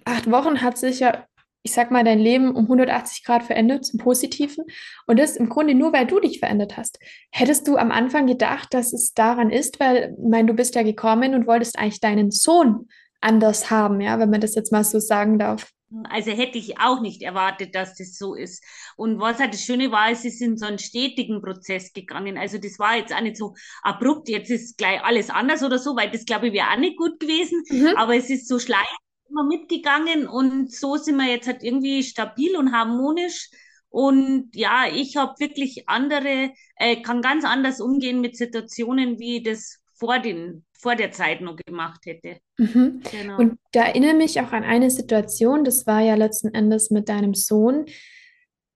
acht 0.05 0.29
Wochen 0.29 0.61
hat 0.61 0.77
sich 0.77 0.99
ja, 0.99 1.25
ich 1.63 1.73
sag 1.73 1.89
mal, 1.89 2.03
dein 2.03 2.19
Leben 2.19 2.55
um 2.55 2.65
180 2.65 3.23
Grad 3.23 3.43
verändert 3.43 3.85
zum 3.85 3.99
Positiven. 3.99 4.65
Und 5.07 5.17
das 5.17 5.35
im 5.35 5.49
Grunde 5.49 5.73
nur, 5.73 5.93
weil 5.93 6.05
du 6.05 6.19
dich 6.19 6.39
verändert 6.39 6.77
hast. 6.77 6.99
Hättest 7.31 7.67
du 7.67 7.77
am 7.77 7.91
Anfang 7.91 8.27
gedacht, 8.27 8.73
dass 8.73 8.93
es 8.93 9.13
daran 9.13 9.49
ist, 9.49 9.79
weil, 9.79 10.15
ich 10.15 10.29
meine, 10.29 10.47
du 10.47 10.53
bist 10.53 10.75
ja 10.75 10.83
gekommen 10.83 11.33
und 11.33 11.47
wolltest 11.47 11.79
eigentlich 11.79 12.01
deinen 12.01 12.29
Sohn 12.29 12.87
anders 13.19 13.71
haben, 13.71 14.01
ja, 14.01 14.19
wenn 14.19 14.29
man 14.29 14.41
das 14.41 14.53
jetzt 14.53 14.71
mal 14.71 14.83
so 14.83 14.99
sagen 14.99 15.39
darf. 15.39 15.71
Also 16.09 16.31
hätte 16.31 16.57
ich 16.57 16.79
auch 16.79 17.01
nicht 17.01 17.21
erwartet, 17.21 17.75
dass 17.75 17.95
das 17.95 18.17
so 18.17 18.35
ist. 18.35 18.63
Und 18.95 19.19
was 19.19 19.39
halt 19.39 19.53
das 19.53 19.61
Schöne 19.61 19.91
war, 19.91 20.09
es 20.09 20.25
ist 20.25 20.41
in 20.41 20.57
so 20.57 20.65
einen 20.65 20.79
stetigen 20.79 21.41
Prozess 21.41 21.93
gegangen. 21.93 22.37
Also 22.37 22.57
das 22.57 22.79
war 22.79 22.97
jetzt 22.97 23.13
auch 23.13 23.21
nicht 23.21 23.37
so 23.37 23.53
abrupt, 23.81 24.29
jetzt 24.29 24.49
ist 24.49 24.77
gleich 24.77 25.03
alles 25.03 25.29
anders 25.29 25.63
oder 25.63 25.79
so, 25.79 25.95
weil 25.95 26.11
das 26.11 26.25
glaube 26.25 26.47
ich 26.47 26.53
wäre 26.53 26.71
auch 26.71 26.77
nicht 26.77 26.97
gut 26.97 27.19
gewesen. 27.19 27.63
Mhm. 27.69 27.95
Aber 27.97 28.15
es 28.15 28.29
ist 28.29 28.47
so 28.47 28.59
schleichend 28.59 28.97
immer 29.29 29.43
mitgegangen 29.43 30.27
und 30.27 30.71
so 30.71 30.95
sind 30.97 31.17
wir 31.17 31.29
jetzt 31.29 31.47
halt 31.47 31.63
irgendwie 31.63 32.03
stabil 32.03 32.55
und 32.55 32.71
harmonisch. 32.71 33.49
Und 33.89 34.49
ja, 34.55 34.85
ich 34.91 35.17
habe 35.17 35.39
wirklich 35.39 35.87
andere, 35.87 36.51
äh, 36.77 37.01
kann 37.01 37.21
ganz 37.21 37.45
anders 37.45 37.79
umgehen 37.79 38.21
mit 38.21 38.35
Situationen, 38.35 39.19
wie 39.19 39.43
das 39.43 39.82
vor, 40.03 40.19
den, 40.19 40.65
vor 40.73 40.95
der 40.95 41.11
Zeit 41.11 41.39
noch 41.39 41.55
gemacht 41.55 42.05
hätte. 42.05 42.37
Mhm. 42.57 43.01
Genau. 43.09 43.37
Und 43.37 43.57
da 43.71 43.85
erinnere 43.85 44.15
mich 44.15 44.39
auch 44.41 44.51
an 44.51 44.63
eine 44.63 44.91
Situation, 44.91 45.63
das 45.63 45.87
war 45.87 46.01
ja 46.01 46.15
letzten 46.15 46.53
Endes 46.53 46.91
mit 46.91 47.07
deinem 47.07 47.33
Sohn. 47.33 47.85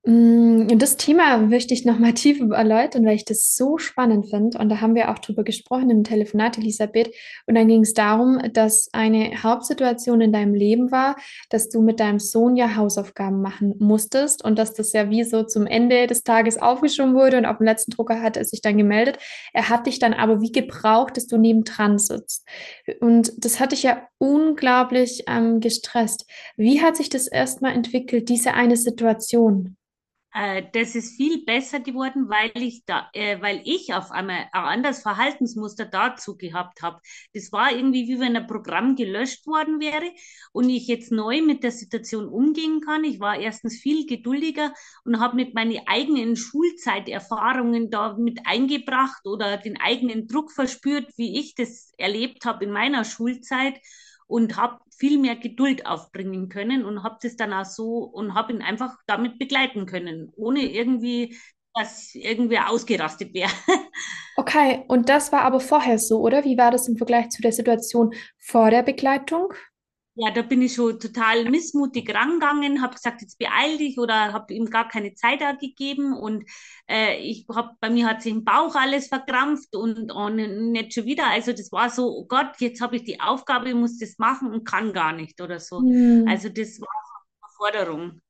Mm, 0.08 0.70
das 0.78 0.96
Thema 0.96 1.38
möchte 1.38 1.74
ich 1.74 1.84
nochmal 1.84 2.14
tief 2.14 2.40
erläutern, 2.40 3.06
weil 3.06 3.18
ich 3.18 3.26
das 3.26 3.58
so 3.58 3.78
spannend 3.78 4.30
finde. 4.30 4.58
Und 4.58 4.70
da 4.70 4.80
haben 4.80 4.96
wir 4.96 5.12
auch 5.12 5.20
drüber 5.20 5.44
gesprochen 5.44 5.90
im 5.90 6.06
Telefonat, 6.06 6.58
Elisabeth. 6.58 7.14
Und 7.46 7.56
dann 7.56 7.68
ging 7.68 7.82
es 7.82 7.94
darum, 7.94 8.40
dass 8.54 8.88
eine 8.94 9.44
Hauptsituation 9.44 10.22
in 10.22 10.32
deinem 10.32 10.54
Leben 10.54 10.92
war, 10.92 11.18
dass 11.50 11.68
du 11.68 11.82
mit 11.82 12.00
deinem 12.00 12.20
Sohn 12.20 12.56
ja 12.56 12.78
Hausaufgaben 12.78 13.42
machen 13.42 13.76
musstest 13.80 14.46
und 14.46 14.58
dass 14.58 14.74
das 14.74 14.94
ja 14.94 15.10
wie 15.10 15.26
so 15.26 15.44
zum 15.44 15.68
Ende 15.68 16.08
des 16.08 16.24
Tages 16.24 16.58
aufgeschoben 16.58 17.14
wurde 17.14 17.38
und 17.38 17.46
auf 17.46 17.58
dem 17.58 17.66
letzten 17.66 17.92
Drucker 17.92 18.22
hat 18.22 18.38
er 18.38 18.46
sich 18.46 18.62
dann 18.62 18.78
gemeldet. 18.78 19.18
Er 19.52 19.68
hat 19.68 19.88
dich 19.88 20.00
dann 20.00 20.14
aber 20.14 20.40
wie 20.40 20.54
gebraucht, 20.54 21.18
dass 21.18 21.28
du 21.28 21.38
nebendran 21.38 22.00
sitzt. 22.00 22.48
Und 23.02 23.34
das 23.44 23.60
hat 23.60 23.74
dich 23.74 23.84
ja 23.84 24.08
unglaublich 24.20 25.26
ähm, 25.28 25.60
gestresst. 25.60 26.26
Wie 26.56 26.82
hat 26.82 26.96
sich 26.96 27.10
das 27.10 27.28
erstmal 27.28 27.74
entwickelt, 27.74 28.30
diese 28.30 28.54
eine 28.54 28.78
Situation? 28.78 29.76
Äh, 30.38 30.66
das 30.72 30.94
ist 30.94 31.16
viel 31.16 31.44
besser 31.46 31.80
geworden, 31.80 32.30
weil 32.30 32.52
ich 32.62 32.86
da, 32.86 33.10
äh, 33.14 33.42
weil 33.42 33.62
ich 33.66 33.96
auf 33.96 34.12
einmal 34.12 34.48
ein 34.52 34.64
anderes 34.66 35.02
Verhaltensmuster 35.02 35.86
dazu 35.86 36.38
gehabt 36.38 36.84
habe. 36.84 37.02
Das 37.34 37.52
war 37.52 37.72
irgendwie 37.72 38.08
wie 38.08 38.20
wenn 38.20 38.36
ein 38.38 38.46
Programm 38.46 38.96
gelöscht 38.96 39.48
worden 39.48 39.80
wäre 39.80 40.12
und 40.52 40.70
ich 40.70 40.86
jetzt 40.88 41.12
neu 41.12 41.42
mit 41.42 41.64
der 41.64 41.72
Situation 41.72 42.28
umgehen 42.28 42.82
kann. 42.82 43.04
Ich 43.04 43.20
war 43.20 43.40
erstens 43.40 43.80
viel 43.80 44.06
geduldiger 44.06 44.74
und 45.06 45.20
habe 45.20 45.36
mit 45.36 45.56
meinen 45.56 45.80
eigenen 45.88 46.36
Schulzeiterfahrungen 46.36 47.90
da 47.90 48.16
mit 48.16 48.42
eingebracht 48.46 49.26
oder 49.26 49.58
den 49.58 49.82
eigenen 49.82 50.28
Druck 50.28 50.52
verspürt, 50.52 51.12
wie 51.18 51.40
ich 51.40 51.56
das 51.56 51.94
erlebt 51.98 52.46
habe 52.46 52.66
in 52.66 52.72
meiner 52.72 53.06
Schulzeit 53.06 53.80
und 54.28 54.58
habe 54.58 54.80
viel 54.96 55.18
mehr 55.20 55.36
Geduld 55.36 55.86
aufbringen 55.86 56.50
können 56.50 56.86
und 56.86 57.04
habe 57.04 57.18
das 57.22 57.36
dann 57.36 57.54
auch 57.54 57.66
so 57.66 58.04
und 58.04 58.34
habe 58.34 58.54
ihn 58.54 58.62
einfach 58.62 58.96
damit 59.08 59.40
begleiten 59.40 59.86
können, 59.86 60.32
ohne 60.36 60.62
irgendwie, 60.62 61.38
dass 61.74 62.14
irgendwer 62.16 62.70
ausgerastet 62.70 63.34
wäre. 63.34 63.52
Okay, 64.40 64.86
und 64.88 65.10
das 65.10 65.32
war 65.32 65.42
aber 65.42 65.60
vorher 65.60 65.98
so, 65.98 66.20
oder? 66.22 66.44
Wie 66.46 66.60
war 66.60 66.70
das 66.70 66.88
im 66.88 66.96
Vergleich 66.96 67.30
zu 67.30 67.42
der 67.42 67.52
Situation 67.52 68.14
vor 68.38 68.70
der 68.70 68.84
Begleitung? 68.84 69.52
Ja, 70.20 70.32
da 70.32 70.42
bin 70.42 70.64
ich 70.64 70.74
schon 70.74 71.00
total 71.00 71.48
missmutig 71.48 72.12
rangegangen, 72.12 72.82
habe 72.82 72.96
gesagt, 72.96 73.22
jetzt 73.22 73.38
beeil 73.38 73.78
dich 73.78 74.00
oder 74.00 74.34
habe 74.34 74.52
ihm 74.52 74.66
gar 74.66 74.88
keine 74.88 75.14
Zeit 75.14 75.42
gegeben 75.60 76.18
und 76.18 76.44
äh, 76.90 77.20
ich 77.20 77.46
hab, 77.54 77.80
bei 77.80 77.92
mir 77.92 78.08
hat 78.08 78.24
sich 78.24 78.32
im 78.32 78.44
Bauch 78.44 78.74
alles 78.74 79.10
verkrampft 79.10 79.76
und, 79.76 80.12
und 80.12 80.72
nicht 80.72 80.94
schon 80.96 81.06
wieder. 81.06 81.28
Also 81.28 81.52
das 81.52 81.72
war 81.72 81.92
so, 81.92 82.08
oh 82.08 82.26
Gott, 82.26 82.60
jetzt 82.60 82.82
habe 82.82 82.96
ich 82.96 83.04
die 83.04 83.22
Aufgabe, 83.22 83.70
ich 83.70 83.76
muss 83.76 84.00
das 84.00 84.18
machen 84.18 84.52
und 84.52 84.66
kann 84.66 84.92
gar 84.92 85.14
nicht 85.14 85.40
oder 85.40 85.60
so. 85.60 85.82
Hm. 85.82 86.26
Also 86.28 86.50
das 86.50 86.82
war 86.82 86.90
eine 87.42 87.52
Forderung. 87.56 88.22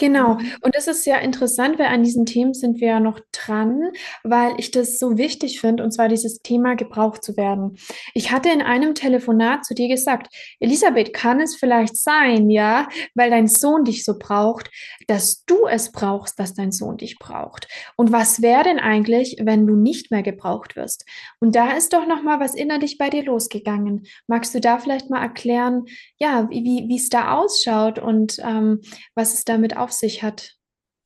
Genau. 0.00 0.34
Mhm. 0.34 0.52
Und 0.62 0.74
das 0.74 0.88
ist 0.88 1.04
ja 1.04 1.18
interessant, 1.18 1.78
weil 1.78 1.86
an 1.86 2.02
diesen 2.02 2.24
Themen 2.24 2.54
sind 2.54 2.80
wir 2.80 2.88
ja 2.88 3.00
noch 3.00 3.20
dran, 3.32 3.92
weil 4.24 4.54
ich 4.56 4.70
das 4.70 4.98
so 4.98 5.18
wichtig 5.18 5.60
finde, 5.60 5.84
und 5.84 5.92
zwar 5.92 6.08
dieses 6.08 6.40
Thema 6.40 6.74
gebraucht 6.74 7.22
zu 7.22 7.36
werden. 7.36 7.76
Ich 8.14 8.32
hatte 8.32 8.48
in 8.48 8.62
einem 8.62 8.94
Telefonat 8.94 9.66
zu 9.66 9.74
dir 9.74 9.88
gesagt, 9.88 10.34
Elisabeth, 10.58 11.12
kann 11.12 11.40
es 11.40 11.54
vielleicht 11.54 11.96
sein, 11.96 12.48
ja, 12.48 12.88
weil 13.14 13.28
dein 13.28 13.46
Sohn 13.46 13.84
dich 13.84 14.04
so 14.04 14.18
braucht, 14.18 14.70
dass 15.06 15.44
du 15.44 15.66
es 15.66 15.92
brauchst, 15.92 16.38
dass 16.38 16.54
dein 16.54 16.72
Sohn 16.72 16.96
dich 16.96 17.18
braucht. 17.18 17.68
Und 17.96 18.10
was 18.10 18.40
wäre 18.40 18.64
denn 18.64 18.78
eigentlich, 18.78 19.36
wenn 19.42 19.66
du 19.66 19.76
nicht 19.76 20.10
mehr 20.10 20.22
gebraucht 20.22 20.76
wirst? 20.76 21.04
Und 21.40 21.54
da 21.54 21.72
ist 21.72 21.92
doch 21.92 22.06
noch 22.06 22.22
mal 22.22 22.40
was 22.40 22.54
innerlich 22.54 22.96
bei 22.96 23.10
dir 23.10 23.24
losgegangen. 23.24 24.06
Magst 24.26 24.54
du 24.54 24.60
da 24.60 24.78
vielleicht 24.78 25.10
mal 25.10 25.20
erklären, 25.20 25.84
ja, 26.16 26.48
wie 26.48 26.86
wie 26.88 26.96
es 26.96 27.10
da 27.10 27.34
ausschaut 27.36 27.98
und 27.98 28.38
ähm, 28.42 28.80
was 29.14 29.34
es 29.34 29.44
damit 29.44 29.76
auf 29.76 29.89
sich 29.92 30.22
hat. 30.22 30.56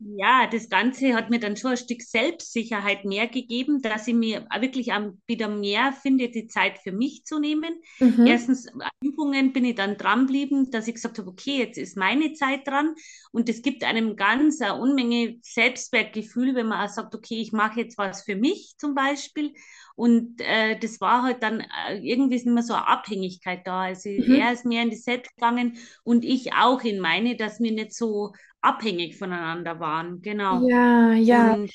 Ja, 0.00 0.46
das 0.50 0.68
Ganze 0.68 1.14
hat 1.14 1.30
mir 1.30 1.38
dann 1.38 1.56
schon 1.56 1.70
ein 1.70 1.76
Stück 1.76 2.02
Selbstsicherheit 2.02 3.04
mehr 3.04 3.28
gegeben, 3.28 3.80
dass 3.80 4.08
ich 4.08 4.14
mir 4.14 4.46
wirklich 4.60 4.88
wieder 5.26 5.48
mehr 5.48 5.92
finde, 5.92 6.28
die 6.28 6.48
Zeit 6.48 6.78
für 6.78 6.90
mich 6.90 7.24
zu 7.24 7.38
nehmen. 7.38 7.80
Mhm. 8.00 8.26
Erstens, 8.26 8.66
Übungen 9.00 9.52
bin 9.52 9.64
ich 9.64 9.76
dann 9.76 9.96
dranbleiben, 9.96 10.70
dass 10.70 10.88
ich 10.88 10.94
gesagt 10.94 11.18
habe, 11.18 11.30
okay, 11.30 11.58
jetzt 11.58 11.78
ist 11.78 11.96
meine 11.96 12.32
Zeit 12.34 12.66
dran. 12.66 12.94
Und 13.30 13.48
es 13.48 13.62
gibt 13.62 13.84
einem 13.84 14.16
ganz 14.16 14.60
eine 14.60 14.74
Unmenge 14.74 15.38
Selbstwertgefühl, 15.42 16.54
wenn 16.54 16.66
man 16.66 16.86
auch 16.86 16.92
sagt, 16.92 17.14
okay, 17.14 17.40
ich 17.40 17.52
mache 17.52 17.80
jetzt 17.80 17.96
was 17.96 18.24
für 18.24 18.36
mich 18.36 18.74
zum 18.78 18.94
Beispiel. 18.94 19.54
Und 19.96 20.40
äh, 20.40 20.76
das 20.78 21.00
war 21.00 21.22
halt 21.22 21.42
dann 21.42 21.60
äh, 21.60 21.98
irgendwie 22.02 22.34
ist 22.34 22.46
mehr 22.46 22.64
so 22.64 22.74
eine 22.74 22.88
Abhängigkeit 22.88 23.64
da. 23.64 23.82
Also 23.82 24.10
mhm. 24.10 24.34
er 24.34 24.52
ist 24.52 24.64
mehr 24.64 24.82
in 24.82 24.90
die 24.90 24.96
Selbst 24.96 25.34
gegangen 25.36 25.78
und 26.02 26.24
ich 26.24 26.52
auch 26.52 26.82
in 26.82 26.98
meine, 26.98 27.36
dass 27.36 27.60
wir 27.60 27.72
nicht 27.72 27.94
so 27.94 28.32
abhängig 28.64 29.16
voneinander 29.16 29.78
waren. 29.80 30.23
Genau. 30.23 30.66
Ja, 30.68 31.12
ja. 31.12 31.54
Und 31.54 31.71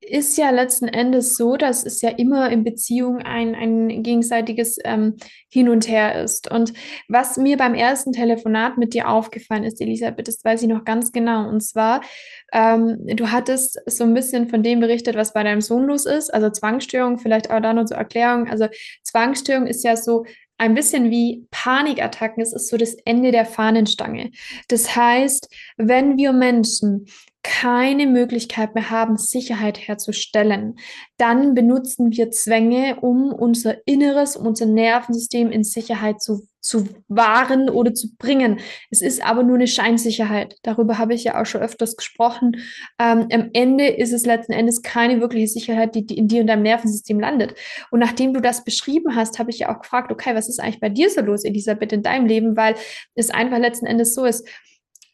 ist 0.00 0.38
ja 0.38 0.50
letzten 0.50 0.88
Endes 0.88 1.36
so, 1.36 1.56
dass 1.56 1.84
es 1.84 2.00
ja 2.02 2.10
immer 2.10 2.50
in 2.50 2.64
Beziehung 2.64 3.18
ein, 3.18 3.54
ein 3.54 4.02
gegenseitiges 4.02 4.78
ähm, 4.84 5.16
Hin 5.48 5.68
und 5.68 5.88
Her 5.88 6.22
ist. 6.22 6.50
Und 6.50 6.72
was 7.08 7.36
mir 7.36 7.56
beim 7.56 7.74
ersten 7.74 8.12
Telefonat 8.12 8.78
mit 8.78 8.94
dir 8.94 9.08
aufgefallen 9.08 9.64
ist, 9.64 9.80
Elisabeth, 9.80 10.28
das 10.28 10.44
weiß 10.44 10.62
ich 10.62 10.68
noch 10.68 10.84
ganz 10.84 11.12
genau. 11.12 11.48
Und 11.48 11.60
zwar, 11.60 12.02
ähm, 12.52 12.98
du 13.04 13.30
hattest 13.30 13.80
so 13.86 14.04
ein 14.04 14.14
bisschen 14.14 14.48
von 14.48 14.62
dem 14.62 14.80
berichtet, 14.80 15.16
was 15.16 15.32
bei 15.32 15.42
deinem 15.42 15.60
Sohn 15.60 15.86
los 15.86 16.06
ist, 16.06 16.32
also 16.32 16.50
Zwangsstörung, 16.50 17.18
vielleicht 17.18 17.50
auch 17.50 17.60
da 17.60 17.72
noch 17.72 17.86
zur 17.86 17.96
Erklärung. 17.96 18.48
Also 18.48 18.68
Zwangsstörung 19.02 19.66
ist 19.66 19.84
ja 19.84 19.96
so 19.96 20.24
ein 20.60 20.74
bisschen 20.74 21.10
wie 21.10 21.46
Panikattacken. 21.50 22.42
Es 22.42 22.52
ist 22.52 22.68
so 22.68 22.76
das 22.76 22.94
Ende 23.06 23.32
der 23.32 23.46
Fahnenstange. 23.46 24.30
Das 24.68 24.94
heißt, 24.94 25.48
wenn 25.78 26.18
wir 26.18 26.34
Menschen 26.34 27.06
keine 27.42 28.06
Möglichkeit 28.06 28.74
mehr 28.74 28.90
haben, 28.90 29.16
Sicherheit 29.16 29.78
herzustellen, 29.78 30.78
dann 31.16 31.54
benutzen 31.54 32.12
wir 32.12 32.30
Zwänge, 32.30 33.00
um 33.00 33.32
unser 33.32 33.86
Inneres, 33.86 34.36
um 34.36 34.48
unser 34.48 34.66
Nervensystem 34.66 35.50
in 35.50 35.64
Sicherheit 35.64 36.20
zu, 36.20 36.46
zu 36.60 36.88
wahren 37.08 37.70
oder 37.70 37.94
zu 37.94 38.14
bringen. 38.16 38.60
Es 38.90 39.02
ist 39.02 39.24
aber 39.24 39.42
nur 39.42 39.56
eine 39.56 39.66
Scheinsicherheit. 39.66 40.56
Darüber 40.62 40.98
habe 40.98 41.14
ich 41.14 41.24
ja 41.24 41.40
auch 41.40 41.46
schon 41.46 41.62
öfters 41.62 41.96
gesprochen. 41.96 42.56
Ähm, 42.98 43.28
am 43.32 43.50
Ende 43.52 43.86
ist 43.88 44.12
es 44.12 44.26
letzten 44.26 44.52
Endes 44.52 44.82
keine 44.82 45.20
wirkliche 45.20 45.48
Sicherheit, 45.48 45.94
die, 45.94 46.06
die 46.06 46.18
in 46.18 46.28
dir 46.28 46.42
und 46.42 46.46
deinem 46.46 46.62
Nervensystem 46.62 47.18
landet. 47.18 47.54
Und 47.90 48.00
nachdem 48.00 48.34
du 48.34 48.40
das 48.40 48.64
beschrieben 48.64 49.16
hast, 49.16 49.38
habe 49.38 49.50
ich 49.50 49.60
ja 49.60 49.74
auch 49.74 49.80
gefragt, 49.80 50.12
okay, 50.12 50.34
was 50.34 50.48
ist 50.48 50.60
eigentlich 50.60 50.80
bei 50.80 50.90
dir 50.90 51.10
so 51.10 51.20
los, 51.20 51.44
Elisabeth, 51.44 51.92
in 51.92 52.02
deinem 52.02 52.26
Leben? 52.26 52.56
Weil 52.56 52.74
es 53.14 53.30
einfach 53.30 53.58
letzten 53.58 53.86
Endes 53.86 54.14
so 54.14 54.24
ist, 54.24 54.46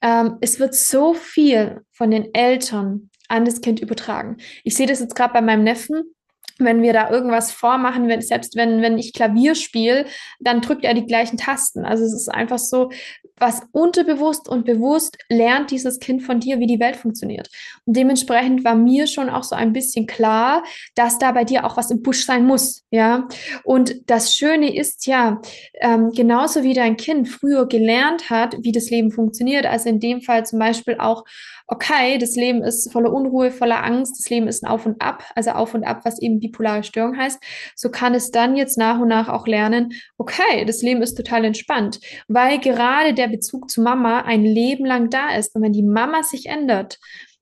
ähm, 0.03 0.37
es 0.41 0.59
wird 0.61 0.75
so 0.75 1.15
viel 1.15 1.83
von 1.93 2.11
den 2.11 2.35
Eltern 2.35 3.11
an 3.29 3.45
das 3.45 3.61
Kind 3.61 3.81
übertragen. 3.81 4.37
Ich 4.65 4.75
sehe 4.75 4.87
das 4.87 5.01
jetzt 5.01 5.15
gerade 5.15 5.33
bei 5.33 5.41
meinem 5.41 5.65
Neffen. 5.65 6.15
Wenn 6.59 6.83
wir 6.83 6.93
da 6.93 7.11
irgendwas 7.11 7.53
vormachen, 7.53 8.09
wenn, 8.09 8.21
selbst 8.23 8.57
wenn, 8.57 8.83
wenn 8.83 8.99
ich 8.99 9.13
Klavier 9.13 9.55
spiele, 9.55 10.07
dann 10.41 10.61
drückt 10.61 10.85
er 10.85 10.95
die 10.95 11.07
gleichen 11.07 11.37
Tasten. 11.37 11.85
Also 11.85 12.05
es 12.05 12.15
ist 12.15 12.29
einfach 12.29 12.59
so, 12.59 12.91
was 13.39 13.63
unterbewusst 13.73 14.49
und 14.49 14.65
bewusst 14.65 15.19
lernt 15.29 15.71
dieses 15.71 15.99
Kind 15.99 16.23
von 16.23 16.41
dir, 16.41 16.59
wie 16.59 16.67
die 16.67 16.81
Welt 16.81 16.97
funktioniert. 16.97 17.51
Und 17.85 17.97
dementsprechend 17.97 18.65
war 18.65 18.75
mir 18.75 19.07
schon 19.07 19.29
auch 19.29 19.43
so 19.43 19.55
ein 19.55 19.73
bisschen 19.73 20.07
klar, 20.07 20.65
dass 20.95 21.19
da 21.19 21.33
bei 21.33 21.45
dir 21.45 21.67
auch 21.67 21.77
was 21.77 21.91
im 21.91 22.03
Busch 22.03 22.25
sein 22.25 22.47
muss, 22.47 22.85
ja. 22.91 23.29
Und 23.63 24.09
das 24.11 24.35
Schöne 24.35 24.75
ist 24.75 25.07
ja, 25.07 25.41
ähm, 25.81 26.13
genauso 26.13 26.63
wie 26.63 26.73
dein 26.73 26.97
Kind 26.97 27.29
früher 27.29 27.67
gelernt 27.67 28.31
hat, 28.31 28.57
wie 28.63 28.73
das 28.73 28.89
Leben 28.89 29.11
funktioniert, 29.11 29.67
also 29.67 29.91
in 29.91 30.01
dem 30.01 30.23
Fall 30.23 30.47
zum 30.47 30.59
Beispiel 30.59 30.97
auch 30.99 31.25
okay, 31.69 32.19
das 32.19 32.37
Leben 32.37 32.63
ist 32.63 32.93
voller 32.93 33.13
Unruhe, 33.13 33.51
voller 33.51 33.83
Angst, 33.83 34.19
das 34.19 34.31
Leben 34.31 34.47
ist 34.47 34.63
ein 34.63 34.71
Auf 34.71 34.87
und 34.87 35.01
Ab, 35.03 35.25
also 35.35 35.51
Auf 35.51 35.75
und 35.75 35.85
Ab, 35.85 36.03
was 36.05 36.21
eben 36.21 36.41
bipolare 36.49 36.83
Störung 36.83 37.17
heißt, 37.17 37.43
so 37.75 37.91
kann 37.91 38.15
es 38.15 38.31
dann 38.31 38.57
jetzt 38.57 38.79
nach 38.79 38.99
und 38.99 39.09
nach 39.09 39.29
auch 39.29 39.47
lernen, 39.47 39.93
okay, 40.19 40.65
das 40.65 40.83
Leben 40.83 41.03
ist 41.03 41.15
total 41.15 41.45
entspannt, 41.45 42.01
weil 42.29 42.59
gerade 42.59 43.15
der 43.15 43.29
Bezug 43.29 43.71
zu 43.71 43.83
Mama 43.83 44.23
ein 44.23 44.45
Leben 44.45 44.85
lang 44.85 45.11
da 45.11 45.35
ist. 45.37 45.55
Und 45.55 45.63
wenn 45.63 45.73
die 45.73 45.83
Mama 45.83 46.23
sich 46.23 46.47
ändert, 46.47 46.99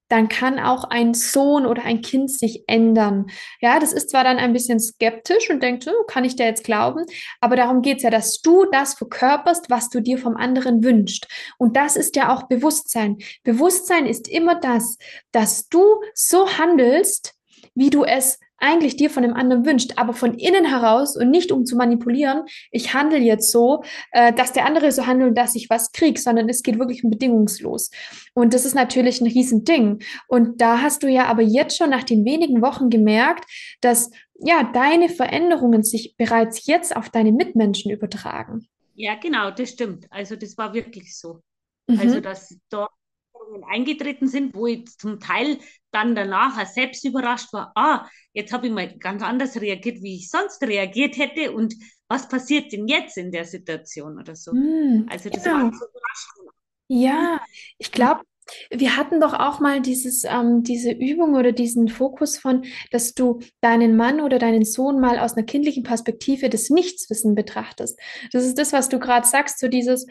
dann 0.09 0.29
kann 0.29 0.59
auch 0.59 0.85
ein 0.85 1.15
Sohn 1.15 1.67
oder 1.67 1.85
ein 1.85 2.03
Kind 2.03 2.31
sich 2.31 2.65
ändern. 2.67 3.27
Ja, 3.61 3.79
das 3.81 3.93
ist 3.93 4.11
zwar 4.11 4.23
dann 4.23 4.37
ein 4.37 4.53
bisschen 4.53 4.79
skeptisch 4.79 5.51
und 5.51 5.63
denkt, 5.63 5.89
oh, 5.89 6.05
kann 6.07 6.25
ich 6.25 6.37
da 6.37 6.45
jetzt 6.45 6.65
glauben? 6.65 7.05
Aber 7.41 7.57
darum 7.57 7.83
geht 7.83 7.99
es 7.99 8.03
ja, 8.03 8.11
dass 8.11 8.41
du 8.41 8.67
das 8.71 8.95
verkörperst, 8.95 9.71
was 9.71 9.89
du 9.89 10.01
dir 10.01 10.19
vom 10.19 10.37
anderen 10.37 10.85
wünschst. 10.85 11.27
Und 11.59 11.77
das 11.77 11.97
ist 11.97 12.17
ja 12.17 12.35
auch 12.35 12.45
Bewusstsein. 12.45 13.19
Bewusstsein 13.43 14.07
ist 14.07 14.29
immer 14.29 14.55
das, 14.61 14.99
dass 15.33 15.69
du 15.69 15.83
so 16.15 16.49
handelst, 16.59 17.35
wie 17.75 17.91
du 17.91 18.05
es 18.05 18.39
eigentlich 18.59 18.97
dir 18.97 19.11
von 19.11 19.23
dem 19.23 19.35
anderen 19.35 19.67
wünscht, 19.67 19.93
aber 19.97 20.15
von 20.15 20.35
innen 20.35 20.65
heraus 20.65 21.17
und 21.17 21.31
nicht 21.31 21.53
um 21.53 21.67
zu 21.67 21.77
manipulieren, 21.77 22.45
ich 22.71 22.95
handle 22.95 23.19
jetzt 23.19 23.51
so, 23.51 23.83
äh, 24.13 24.33
dass 24.33 24.53
der 24.53 24.65
andere 24.65 24.91
so 24.93 25.07
handelt, 25.07 25.37
dass 25.37 25.55
ich 25.55 25.69
was 25.69 25.93
kriege, 25.93 26.19
sondern 26.19 26.49
es 26.49 26.63
geht 26.63 26.79
wirklich 26.79 27.03
bedingungslos. 27.03 27.91
Und 28.33 28.55
das 28.55 28.65
ist 28.65 28.75
natürlich 28.75 29.21
ein 29.21 29.27
Riesending. 29.27 30.03
Und 30.29 30.61
da 30.61 30.81
hast 30.81 31.03
du 31.03 31.09
ja 31.09 31.27
aber 31.27 31.43
jetzt 31.43 31.77
schon 31.77 31.91
nach 31.91 32.05
den 32.05 32.25
wenigen 32.25 32.63
Wochen 32.63 32.91
gemerkt, 32.91 33.45
dass 33.81 34.11
ja 34.39 34.71
deine 34.73 35.09
Veränderungen 35.09 35.83
sich 35.83 36.17
bereits 36.17 36.67
jetzt 36.67 36.97
auf 36.97 37.11
deine 37.11 37.33
Mitmenschen 37.33 37.91
übertragen. 37.91 38.67
Ja, 38.95 39.17
genau, 39.17 39.51
das 39.51 39.71
stimmt. 39.71 40.07
Also 40.11 40.37
das 40.37 40.57
war 40.57 40.73
wirklich 40.73 41.19
so. 41.19 41.41
Mhm. 41.89 41.99
Also 42.01 42.21
dass 42.21 42.57
dort 42.71 42.91
eingetreten 43.69 44.29
sind, 44.29 44.55
wo 44.55 44.67
ich 44.67 44.87
zum 44.99 45.21
Teil 45.21 45.59
dann 45.91 46.15
danach 46.15 46.65
selbst 46.67 47.05
überrascht 47.05 47.53
war, 47.53 47.73
ah, 47.77 48.09
jetzt 48.33 48.53
habe 48.53 48.67
ich 48.67 48.73
mal 48.73 48.97
ganz 48.99 49.23
anders 49.23 49.61
reagiert, 49.61 50.03
wie 50.03 50.17
ich 50.17 50.29
sonst 50.29 50.63
reagiert 50.63 51.17
hätte 51.17 51.53
und 51.53 51.75
was 52.09 52.29
passiert 52.29 52.73
denn 52.73 52.89
jetzt 52.89 53.17
in 53.17 53.31
der 53.31 53.45
Situation 53.45 54.19
oder 54.19 54.35
so. 54.35 54.53
Mm, 54.53 55.07
also 55.09 55.31
das 55.31 55.45
genau. 55.45 55.57
war 55.57 55.73
so 55.73 55.87
überraschend. 55.87 56.51
Ja, 56.89 57.41
ich 57.79 57.93
glaube, 57.93 58.23
wir 58.71 58.97
hatten 58.97 59.21
doch 59.21 59.33
auch 59.33 59.61
mal 59.61 59.81
dieses, 59.81 60.25
ähm, 60.25 60.63
diese 60.63 60.91
Übung 60.91 61.35
oder 61.35 61.53
diesen 61.53 61.89
Fokus 61.89 62.39
von, 62.39 62.65
dass 62.91 63.15
du 63.15 63.41
deinen 63.61 63.97
Mann 63.97 64.21
oder 64.21 64.39
deinen 64.39 64.65
Sohn 64.65 65.01
mal 65.01 65.19
aus 65.19 65.35
einer 65.35 65.47
kindlichen 65.47 65.83
Perspektive 65.83 66.51
des 66.51 66.71
Nichtswissen 66.71 67.35
betrachtest. 67.35 67.99
Das 68.33 68.45
ist 68.45 68.59
das, 68.59 68.73
was 68.73 68.89
du 68.89 68.99
gerade 68.99 69.27
sagst, 69.27 69.59
so 69.59 69.69
dieses, 69.69 70.07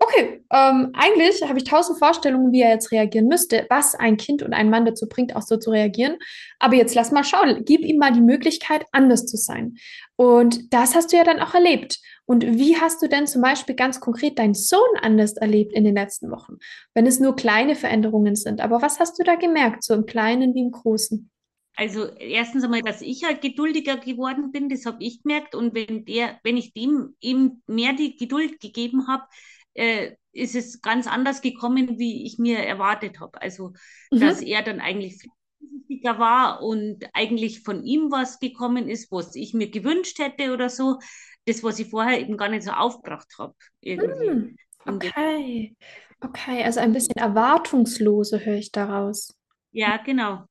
okay, 0.00 0.42
ähm, 0.50 0.90
eigentlich 0.94 1.42
habe 1.42 1.58
ich 1.58 1.64
tausend 1.64 1.98
Vorstellungen, 1.98 2.52
wie 2.52 2.62
er 2.62 2.70
jetzt 2.70 2.90
reagieren 2.90 3.28
müsste, 3.28 3.66
was 3.68 3.94
ein 3.94 4.16
Kind 4.16 4.42
und 4.42 4.54
ein 4.54 4.70
Mann 4.70 4.84
dazu 4.84 5.08
bringt, 5.08 5.36
auch 5.36 5.42
so 5.42 5.56
zu 5.58 5.70
reagieren. 5.70 6.16
Aber 6.58 6.74
jetzt 6.74 6.94
lass 6.94 7.12
mal 7.12 7.22
schauen, 7.22 7.64
gib 7.64 7.82
ihm 7.82 7.98
mal 7.98 8.12
die 8.12 8.20
Möglichkeit, 8.20 8.84
anders 8.92 9.26
zu 9.26 9.36
sein. 9.36 9.76
Und 10.16 10.72
das 10.72 10.94
hast 10.94 11.12
du 11.12 11.16
ja 11.16 11.24
dann 11.24 11.40
auch 11.40 11.54
erlebt. 11.54 12.00
Und 12.24 12.44
wie 12.46 12.76
hast 12.76 13.02
du 13.02 13.08
denn 13.08 13.26
zum 13.26 13.42
Beispiel 13.42 13.74
ganz 13.74 14.00
konkret 14.00 14.38
deinen 14.38 14.54
Sohn 14.54 14.80
anders 15.02 15.36
erlebt 15.36 15.72
in 15.72 15.84
den 15.84 15.94
letzten 15.94 16.30
Wochen? 16.30 16.58
Wenn 16.94 17.06
es 17.06 17.20
nur 17.20 17.36
kleine 17.36 17.74
Veränderungen 17.74 18.36
sind. 18.36 18.60
Aber 18.60 18.82
was 18.82 19.00
hast 19.00 19.18
du 19.18 19.22
da 19.22 19.34
gemerkt, 19.34 19.84
so 19.84 19.94
im 19.94 20.06
Kleinen 20.06 20.54
wie 20.54 20.60
im 20.60 20.70
Großen? 20.70 21.30
Also 21.76 22.06
erstens 22.18 22.64
einmal, 22.64 22.82
dass 22.82 23.00
ich 23.00 23.24
halt 23.24 23.40
geduldiger 23.40 23.96
geworden 23.96 24.52
bin, 24.52 24.68
das 24.68 24.86
habe 24.86 25.02
ich 25.02 25.22
gemerkt. 25.22 25.54
Und 25.54 25.74
wenn 25.74 26.04
der, 26.04 26.38
wenn 26.42 26.56
ich 26.56 26.72
dem 26.72 27.16
ihm 27.20 27.62
mehr 27.66 27.94
die 27.94 28.16
Geduld 28.16 28.60
gegeben 28.60 29.06
habe, 29.08 29.24
äh, 29.74 30.12
ist 30.32 30.54
es 30.54 30.80
ganz 30.80 31.06
anders 31.06 31.40
gekommen, 31.42 31.98
wie 31.98 32.24
ich 32.26 32.38
mir 32.38 32.58
erwartet 32.58 33.20
habe. 33.20 33.40
Also, 33.40 33.72
mhm. 34.10 34.20
dass 34.20 34.40
er 34.40 34.62
dann 34.62 34.80
eigentlich 34.80 35.26
wichtiger 35.60 36.18
war 36.18 36.62
und 36.62 37.04
eigentlich 37.12 37.62
von 37.62 37.82
ihm 37.84 38.10
was 38.10 38.38
gekommen 38.38 38.88
ist, 38.88 39.10
was 39.10 39.34
ich 39.34 39.54
mir 39.54 39.70
gewünscht 39.70 40.18
hätte 40.18 40.52
oder 40.52 40.68
so, 40.68 40.98
das, 41.46 41.62
was 41.62 41.78
ich 41.78 41.90
vorher 41.90 42.20
eben 42.20 42.36
gar 42.36 42.48
nicht 42.48 42.62
so 42.62 42.70
aufgebracht 42.70 43.28
habe. 43.38 43.54
Mhm. 43.82 44.56
Okay. 44.86 45.76
Okay, 46.20 46.62
also 46.62 46.80
ein 46.80 46.92
bisschen 46.92 47.16
erwartungslose 47.16 48.44
höre 48.44 48.56
ich 48.56 48.72
daraus. 48.72 49.34
Ja, 49.72 49.96
genau. 49.98 50.44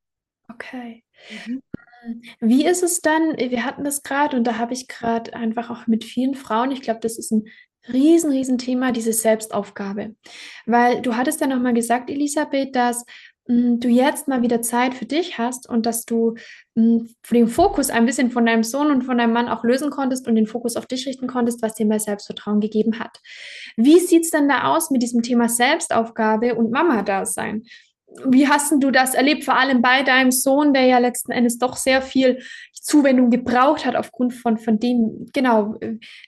Okay. 0.50 1.04
Mhm. 1.46 1.62
Wie 2.40 2.66
ist 2.66 2.82
es 2.82 3.02
dann? 3.02 3.38
Wir 3.38 3.66
hatten 3.66 3.84
das 3.84 4.04
gerade 4.04 4.38
und 4.38 4.46
da 4.46 4.58
habe 4.58 4.74
ich 4.74 4.88
gerade 4.88 5.34
einfach 5.34 5.70
auch 5.70 5.86
mit 5.86 6.04
vielen 6.04 6.34
Frauen, 6.34 6.72
ich 6.72 6.82
glaube, 6.82 7.02
das 7.02 7.18
ist 7.18 7.32
ein 7.32 7.46
riesen, 7.88 8.32
riesen 8.32 8.58
Thema, 8.58 8.92
diese 8.92 9.14
Selbstaufgabe. 9.14 10.16
Weil 10.66 11.02
du 11.02 11.16
hattest 11.16 11.42
ja 11.42 11.48
nochmal 11.48 11.74
gesagt, 11.74 12.10
Elisabeth, 12.10 12.76
dass 12.76 13.06
mh, 13.48 13.56
hm, 13.56 13.80
du 13.80 13.88
jetzt 13.88 14.28
mal 14.28 14.42
wieder 14.42 14.62
Zeit 14.62 14.94
für 14.94 15.06
dich 15.06 15.38
hast 15.38 15.70
und 15.70 15.86
dass 15.86 16.06
du 16.06 16.36
mh, 16.76 17.00
hm, 17.00 17.10
den 17.32 17.48
Fokus 17.48 17.90
ein 17.90 18.06
bisschen 18.06 18.32
von 18.32 18.46
deinem 18.46 18.64
Sohn 18.64 18.92
und 18.92 19.04
von 19.04 19.18
deinem 19.18 19.34
Mann 19.34 19.48
auch 19.48 19.64
lösen 19.64 19.90
konntest 19.90 20.28
und 20.28 20.36
den 20.36 20.48
Fokus 20.48 20.76
auf 20.76 20.86
dich 20.86 21.08
richten 21.08 21.28
konntest, 21.28 21.62
was 21.62 21.76
dir 21.76 21.86
mehr 21.86 22.00
Selbstvertrauen 22.00 22.60
gegeben 22.60 23.00
hat. 23.00 23.18
Wie 23.78 24.00
sieht 24.00 24.24
es 24.26 24.32
denn 24.32 24.50
da 24.50 24.66
aus 24.76 24.92
mit 24.92 25.02
diesem 25.02 25.22
Thema 25.22 25.50
Selbstaufgabe 25.50 26.56
und 26.56 26.72
Mama-Dasein? 26.72 27.64
Wie 28.26 28.48
hast 28.48 28.74
du 28.80 28.92
das 28.92 29.14
erlebt, 29.14 29.46
vor 29.46 29.58
allem 29.58 29.82
bei 29.82 30.04
deinem 30.04 30.32
Sohn, 30.32 30.74
der 30.74 30.86
ja 30.86 30.98
letzten 30.98 31.32
Endes 31.32 31.58
doch 31.58 31.76
sehr 31.76 32.02
viel 32.02 32.40
Zuwendung 32.74 33.30
gebraucht 33.30 33.86
hat 33.86 33.96
aufgrund 33.96 34.34
von, 34.34 34.58
von 34.58 34.80
dem, 34.80 35.28
genau, 35.34 35.76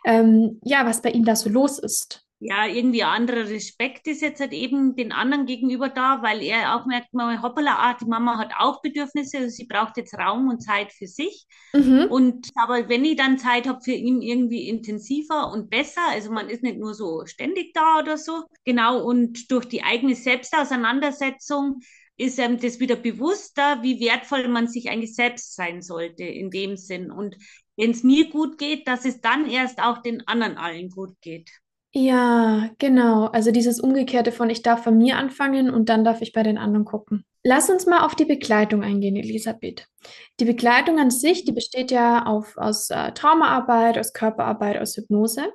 ähm, 0.05 0.59
ja, 0.63 0.85
was 0.85 1.01
bei 1.01 1.11
ihm 1.11 1.25
da 1.25 1.35
so 1.35 1.49
los 1.49 1.79
ist? 1.79 2.25
Ja, 2.43 2.65
irgendwie 2.65 3.03
anderer 3.03 3.47
Respekt 3.47 4.07
ist 4.07 4.23
jetzt 4.23 4.41
halt 4.41 4.51
eben 4.51 4.95
den 4.95 5.11
anderen 5.11 5.45
gegenüber 5.45 5.89
da, 5.89 6.23
weil 6.23 6.41
er 6.41 6.75
auch 6.75 6.87
merkt, 6.87 7.13
mal, 7.13 7.39
hoppala, 7.43 7.75
ah, 7.77 7.93
die 8.01 8.07
Mama 8.07 8.39
hat 8.39 8.51
auch 8.57 8.81
Bedürfnisse, 8.81 9.37
also 9.37 9.49
sie 9.49 9.67
braucht 9.67 9.95
jetzt 9.97 10.15
Raum 10.15 10.49
und 10.49 10.59
Zeit 10.59 10.91
für 10.91 11.05
sich. 11.05 11.45
Mhm. 11.73 12.07
Und 12.09 12.49
aber 12.55 12.89
wenn 12.89 13.05
ich 13.05 13.15
dann 13.15 13.37
Zeit 13.37 13.67
habe 13.67 13.81
für 13.83 13.91
ihn 13.91 14.23
irgendwie 14.23 14.67
intensiver 14.67 15.51
und 15.51 15.69
besser, 15.69 16.01
also 16.09 16.31
man 16.31 16.49
ist 16.49 16.63
nicht 16.63 16.79
nur 16.79 16.95
so 16.95 17.27
ständig 17.27 17.75
da 17.75 17.99
oder 17.99 18.17
so, 18.17 18.45
genau, 18.65 19.03
und 19.03 19.51
durch 19.51 19.65
die 19.65 19.83
eigene 19.83 20.15
Selbstauseinandersetzung 20.15 21.81
ist 22.17 22.39
einem 22.39 22.59
das 22.59 22.79
wieder 22.79 22.95
bewusster, 22.95 23.83
wie 23.83 23.99
wertvoll 23.99 24.47
man 24.47 24.67
sich 24.67 24.89
eigentlich 24.89 25.13
selbst 25.13 25.55
sein 25.55 25.83
sollte 25.83 26.23
in 26.23 26.49
dem 26.49 26.75
Sinn. 26.75 27.11
Und 27.11 27.35
wenn 27.77 27.91
es 27.91 28.01
mir 28.01 28.31
gut 28.31 28.57
geht, 28.57 28.87
dass 28.87 29.05
es 29.05 29.21
dann 29.21 29.47
erst 29.47 29.79
auch 29.79 30.01
den 30.01 30.27
anderen 30.27 30.57
allen 30.57 30.89
gut 30.89 31.15
geht. 31.21 31.51
Ja, 31.93 32.69
genau. 32.79 33.25
Also 33.25 33.51
dieses 33.51 33.81
Umgekehrte 33.81 34.31
von 34.31 34.49
ich 34.49 34.61
darf 34.61 34.83
von 34.83 34.97
mir 34.97 35.17
anfangen 35.17 35.69
und 35.69 35.89
dann 35.89 36.05
darf 36.05 36.21
ich 36.21 36.31
bei 36.31 36.41
den 36.43 36.57
anderen 36.57 36.85
gucken. 36.85 37.25
Lass 37.43 37.69
uns 37.69 37.85
mal 37.85 38.05
auf 38.05 38.15
die 38.15 38.25
Begleitung 38.25 38.83
eingehen, 38.83 39.15
Elisabeth. 39.17 39.87
Die 40.39 40.45
Begleitung 40.45 40.99
an 40.99 41.11
sich, 41.11 41.43
die 41.43 41.51
besteht 41.51 41.91
ja 41.91 42.25
auf, 42.25 42.55
aus 42.55 42.89
äh, 42.91 43.11
Traumaarbeit, 43.11 43.97
aus 43.97 44.13
Körperarbeit, 44.13 44.77
aus 44.79 44.95
Hypnose. 44.95 45.51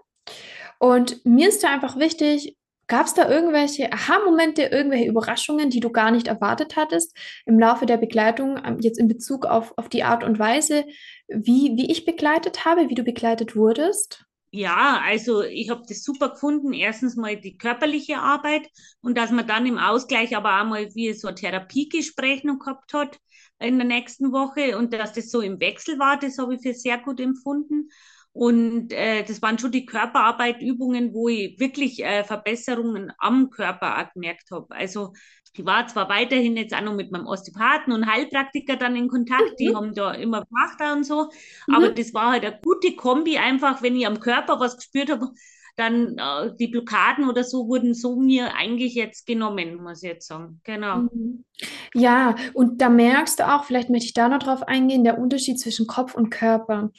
Und 0.79 1.25
mir 1.25 1.49
ist 1.49 1.63
da 1.63 1.73
einfach 1.73 1.97
wichtig, 1.97 2.57
gab 2.87 3.07
es 3.07 3.15
da 3.15 3.29
irgendwelche 3.29 3.93
Aha-Momente, 3.93 4.63
irgendwelche 4.65 5.09
Überraschungen, 5.09 5.71
die 5.71 5.81
du 5.81 5.91
gar 5.91 6.11
nicht 6.11 6.29
erwartet 6.29 6.77
hattest 6.77 7.17
im 7.47 7.59
Laufe 7.59 7.87
der 7.87 7.97
Begleitung, 7.97 8.59
ähm, 8.65 8.79
jetzt 8.81 8.99
in 8.99 9.09
Bezug 9.09 9.47
auf, 9.47 9.73
auf 9.77 9.89
die 9.89 10.05
Art 10.05 10.23
und 10.23 10.39
Weise, 10.39 10.85
wie, 11.29 11.77
wie 11.77 11.91
ich 11.91 12.05
begleitet 12.05 12.65
habe, 12.65 12.89
wie 12.89 12.95
du 12.95 13.05
begleitet 13.05 13.57
wurdest? 13.57 14.27
Ja, 14.59 15.01
also 15.05 15.43
ich 15.43 15.69
habe 15.71 15.83
das 15.87 16.03
super 16.03 16.31
gefunden. 16.31 16.73
Erstens 16.73 17.15
mal 17.17 17.37
die 17.37 17.59
körperliche 17.59 18.19
Arbeit 18.19 18.69
und 19.03 19.19
dass 19.19 19.31
man 19.31 19.47
dann 19.47 19.67
im 19.67 19.77
Ausgleich 19.79 20.35
aber 20.37 20.61
auch 20.61 20.65
mal 20.67 20.95
wie 20.95 21.13
so 21.13 21.29
ein 21.29 21.37
Therapiegespräch 21.37 22.43
noch 22.45 22.59
gehabt 22.61 22.95
hat 22.95 23.19
in 23.59 23.77
der 23.79 23.87
nächsten 23.87 24.33
Woche 24.33 24.79
und 24.79 24.93
dass 24.95 25.13
das 25.13 25.31
so 25.31 25.41
im 25.43 25.61
Wechsel 25.61 25.99
war, 25.99 26.19
das 26.19 26.39
habe 26.39 26.55
ich 26.55 26.63
für 26.63 26.73
sehr 26.75 26.99
gut 26.99 27.21
empfunden. 27.21 27.91
Und 28.33 28.93
äh, 28.93 29.25
das 29.25 29.41
waren 29.43 29.59
schon 29.59 29.73
die 29.73 29.87
Körperarbeitübungen, 29.87 31.13
wo 31.15 31.29
ich 31.29 31.59
wirklich 31.59 32.03
äh, 32.05 32.23
Verbesserungen 32.25 33.13
am 33.19 33.51
Körper 33.51 33.99
auch 33.99 34.13
gemerkt 34.13 34.51
habe. 34.51 34.75
Also 34.75 35.13
ich 35.59 35.65
war 35.65 35.87
zwar 35.87 36.09
weiterhin 36.09 36.57
jetzt 36.57 36.75
auch 36.75 36.83
noch 36.83 36.95
mit 36.95 37.11
meinem 37.11 37.27
Osteopathen 37.27 37.93
und 37.93 38.07
Heilpraktiker 38.07 38.77
dann 38.77 38.97
in 38.97 39.09
Kontakt, 39.09 39.53
mhm. 39.53 39.57
die 39.59 39.75
haben 39.75 39.95
da 39.95 40.13
immer 40.13 40.45
gemacht 40.45 40.79
und 40.93 41.05
so, 41.05 41.31
mhm. 41.67 41.75
aber 41.75 41.91
das 41.91 42.13
war 42.15 42.33
halt 42.33 42.45
eine 42.45 42.59
gute 42.63 42.95
Kombi 42.95 43.39
einfach, 43.39 43.83
wenn 43.83 43.97
ich 43.97 44.07
am 44.07 44.21
Körper 44.21 44.61
was 44.61 44.77
gespürt 44.77 45.11
habe, 45.11 45.31
dann 45.77 46.17
äh, 46.19 46.53
die 46.59 46.69
Blockaden 46.69 47.29
oder 47.29 47.45
so 47.45 47.69
wurden 47.69 47.95
so 47.95 48.17
mir 48.17 48.55
eigentlich 48.55 48.95
jetzt 48.95 49.27
genommen, 49.27 49.83
muss 49.83 50.03
ich 50.03 50.09
jetzt 50.09 50.27
sagen. 50.27 50.61
Genau. 50.65 51.09
Mhm. 51.13 51.45
Ja, 51.95 52.35
und 52.53 52.83
da 52.83 52.91
merkst 52.91 53.41
du 53.41 53.49
auch, 53.51 53.65
vielleicht 53.65 53.89
möchte 53.89 54.07
ich 54.07 54.15
da 54.15 54.29
noch 54.29 54.41
drauf 54.41 54.63
eingehen, 54.63 55.05
der 55.05 55.19
Unterschied 55.19 55.59
zwischen 55.59 55.87
Kopf 55.87 56.15
und 56.15 56.29
Körper. 56.31 56.91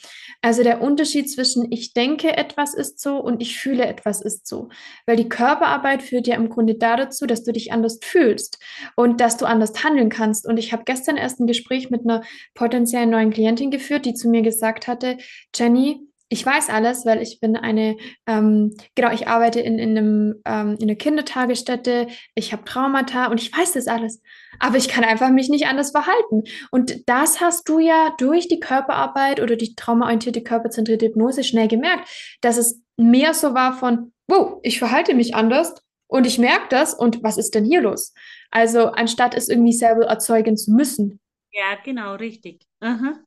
Also 0.42 0.64
der 0.64 0.80
Unterschied 0.80 1.30
zwischen 1.30 1.70
ich 1.70 1.92
denke, 1.92 2.36
etwas 2.36 2.74
ist 2.74 3.00
so 3.00 3.18
und 3.18 3.40
ich 3.40 3.58
fühle, 3.58 3.86
etwas 3.86 4.20
ist 4.20 4.48
so. 4.48 4.68
Weil 5.06 5.16
die 5.16 5.28
Körperarbeit 5.28 6.02
führt 6.02 6.26
ja 6.26 6.34
im 6.34 6.48
Grunde 6.48 6.74
dazu, 6.74 7.26
dass 7.26 7.44
du 7.44 7.52
dich 7.52 7.72
anders 7.72 8.00
fühlst 8.02 8.58
und 8.96 9.20
dass 9.20 9.36
du 9.36 9.46
anders 9.46 9.84
handeln 9.84 10.08
kannst. 10.08 10.46
Und 10.46 10.56
ich 10.56 10.72
habe 10.72 10.82
gestern 10.84 11.16
erst 11.16 11.38
ein 11.38 11.46
Gespräch 11.46 11.90
mit 11.90 12.02
einer 12.02 12.22
potenziellen 12.54 13.10
neuen 13.10 13.30
Klientin 13.30 13.70
geführt, 13.70 14.06
die 14.06 14.14
zu 14.14 14.28
mir 14.28 14.42
gesagt 14.42 14.88
hatte, 14.88 15.18
Jenny, 15.54 16.07
ich 16.30 16.44
weiß 16.44 16.68
alles, 16.68 17.06
weil 17.06 17.22
ich 17.22 17.40
bin 17.40 17.56
eine, 17.56 17.96
ähm, 18.26 18.76
genau, 18.94 19.10
ich 19.12 19.28
arbeite 19.28 19.60
in, 19.60 19.78
in, 19.78 19.96
einem, 19.96 20.42
ähm, 20.44 20.76
in 20.78 20.84
einer 20.84 20.94
Kindertagesstätte, 20.94 22.08
ich 22.34 22.52
habe 22.52 22.64
Traumata 22.64 23.26
und 23.26 23.40
ich 23.40 23.56
weiß 23.56 23.72
das 23.72 23.86
alles. 23.86 24.20
Aber 24.58 24.76
ich 24.76 24.88
kann 24.88 25.04
einfach 25.04 25.30
mich 25.30 25.48
nicht 25.48 25.66
anders 25.66 25.90
verhalten. 25.90 26.44
Und 26.70 27.08
das 27.08 27.40
hast 27.40 27.68
du 27.68 27.78
ja 27.78 28.14
durch 28.18 28.48
die 28.48 28.60
Körperarbeit 28.60 29.40
oder 29.40 29.56
die 29.56 29.74
traumaorientierte 29.74 30.42
körperzentrierte 30.42 31.06
Hypnose 31.06 31.44
schnell 31.44 31.68
gemerkt, 31.68 32.08
dass 32.42 32.58
es 32.58 32.82
mehr 32.98 33.32
so 33.32 33.54
war 33.54 33.72
von, 33.72 34.12
wow, 34.26 34.60
ich 34.62 34.78
verhalte 34.78 35.14
mich 35.14 35.34
anders 35.34 35.74
und 36.08 36.26
ich 36.26 36.38
merke 36.38 36.66
das 36.68 36.92
und 36.92 37.22
was 37.22 37.38
ist 37.38 37.54
denn 37.54 37.64
hier 37.64 37.80
los? 37.80 38.12
Also 38.50 38.88
anstatt 38.88 39.34
es 39.34 39.48
irgendwie 39.48 39.72
selber 39.72 40.06
erzeugen 40.06 40.56
zu 40.56 40.72
müssen. 40.72 41.20
Ja, 41.52 41.76
genau, 41.82 42.14
richtig. 42.14 42.66
Aha. 42.80 43.18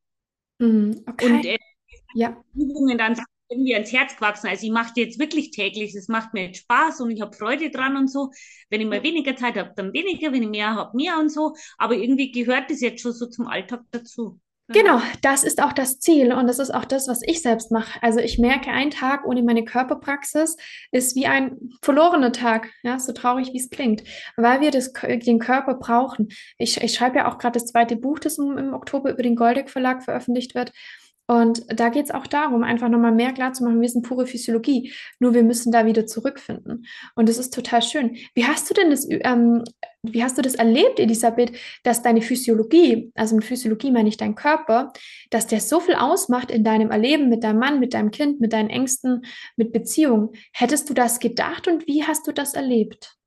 Mhm, 0.60 1.04
okay. 1.08 1.26
Und 1.26 1.46
äh, 1.46 1.58
ja. 2.14 2.38
Übungen 2.56 2.98
dann 2.98 3.16
irgendwie 3.50 3.74
ans 3.74 3.92
Herz 3.92 4.16
gewachsen. 4.16 4.48
Also 4.48 4.66
ich 4.66 4.72
mache 4.72 4.94
die 4.96 5.02
jetzt 5.02 5.20
wirklich 5.20 5.52
täglich. 5.52 5.94
Es 5.94 6.08
macht 6.08 6.34
mir 6.34 6.46
jetzt 6.46 6.60
Spaß 6.60 7.02
und 7.02 7.12
ich 7.12 7.22
habe 7.22 7.36
Freude 7.36 7.70
dran 7.70 7.98
und 7.98 8.10
so. 8.10 8.32
Wenn 8.70 8.82
ich 8.82 8.88
mal 8.88 9.04
weniger 9.04 9.36
Zeit 9.36 9.58
habe, 9.58 9.74
dann 9.76 9.94
weniger. 9.94 10.32
Wenn 10.32 10.44
ich 10.44 10.50
mehr 10.50 10.76
habe, 10.76 10.96
mehr 10.96 11.20
und 11.20 11.30
so. 11.30 11.54
Aber 11.78 11.96
irgendwie 11.96 12.32
gehört 12.32 12.70
das 12.72 12.82
jetzt 12.82 13.02
schon 13.02 13.12
so 13.12 13.28
zum 13.28 13.48
Alltag 13.48 13.82
dazu. 13.92 14.40
Genau, 14.74 15.02
das 15.22 15.44
ist 15.44 15.62
auch 15.62 15.74
das 15.74 16.00
Ziel 16.00 16.32
und 16.32 16.48
das 16.48 16.60
ist 16.60 16.74
auch 16.74 16.86
das, 16.86 17.08
was 17.08 17.22
ich 17.24 17.42
selbst 17.42 17.72
mache. 17.72 18.02
Also 18.02 18.20
ich 18.20 18.38
merke, 18.38 18.72
ein 18.72 18.90
Tag 18.90 19.26
ohne 19.26 19.44
meine 19.44 19.66
Körperpraxis 19.66 20.56
ist 20.92 21.16
wie 21.16 21.26
ein 21.26 21.58
verlorener 21.82 22.32
Tag, 22.32 22.70
ja, 22.82 22.98
so 22.98 23.12
traurig 23.12 23.52
wie 23.52 23.58
es 23.58 23.70
klingt, 23.70 24.04
weil 24.38 24.62
wir 24.62 24.72
das, 24.72 24.94
den 24.94 25.40
Körper 25.40 25.74
brauchen. 25.74 26.30
Ich, 26.58 26.82
ich 26.82 26.94
schreibe 26.94 27.18
ja 27.18 27.30
auch 27.30 27.38
gerade 27.38 27.60
das 27.60 27.66
zweite 27.66 27.98
Buch, 27.98 28.20
das 28.20 28.38
im, 28.38 28.58
im 28.58 28.74
Oktober 28.74 29.12
über 29.12 29.24
den 29.24 29.36
Goldeck 29.36 29.70
Verlag 29.70 30.04
veröffentlicht 30.04 30.56
wird. 30.56 30.72
Und 31.28 31.64
da 31.68 31.90
geht 31.90 32.06
es 32.06 32.12
auch 32.12 32.28
darum, 32.28 32.64
einfach 32.64 32.90
nochmal 32.90 33.14
mehr 33.14 33.32
klarzumachen, 33.32 33.80
wir 33.80 33.88
sind 33.88 34.06
pure 34.06 34.28
Physiologie, 34.28 34.92
nur 35.20 35.34
wir 35.34 35.44
müssen 35.44 35.72
da 35.72 35.86
wieder 35.86 36.06
zurückfinden. 36.06 36.86
Und 37.16 37.30
das 37.30 37.38
ist 37.38 37.54
total 37.54 37.82
schön. 37.82 38.18
Wie 38.34 38.46
hast 38.46 38.70
du 38.70 38.74
denn 38.74 38.90
das, 38.90 39.08
ähm, 39.10 39.64
wie 40.04 40.24
hast 40.24 40.38
du 40.38 40.42
das 40.42 40.56
erlebt, 40.56 41.00
Elisabeth, 41.00 41.54
dass 41.84 42.02
deine 42.02 42.22
Physiologie, 42.22 43.12
also 43.16 43.36
mit 43.36 43.46
Physiologie 43.46 43.92
meine 43.92 44.10
ich 44.10 44.18
dein 44.18 44.36
Körper, 44.36 44.92
dass 45.30 45.48
der 45.48 45.62
so 45.62 45.80
viel 45.80 45.96
ausmacht 45.96 46.52
in 46.52 46.64
deinem 46.64 46.92
Erleben 46.92 47.30
mit 47.30 47.44
deinem 47.44 47.60
Mann, 47.60 47.80
mit 47.80 47.94
deinem 47.94 48.12
Kind, 48.12 48.42
mit 48.42 48.52
deinen 48.52 48.70
Ängsten, 48.70 49.22
mit 49.56 49.72
Beziehungen? 49.72 50.30
Hättest 50.52 50.90
du 50.90 50.94
das 50.94 51.20
gedacht 51.20 51.68
und 51.68 51.88
wie 51.88 52.04
hast 52.04 52.28
du 52.28 52.32
das 52.32 52.56
erlebt? 52.56 53.21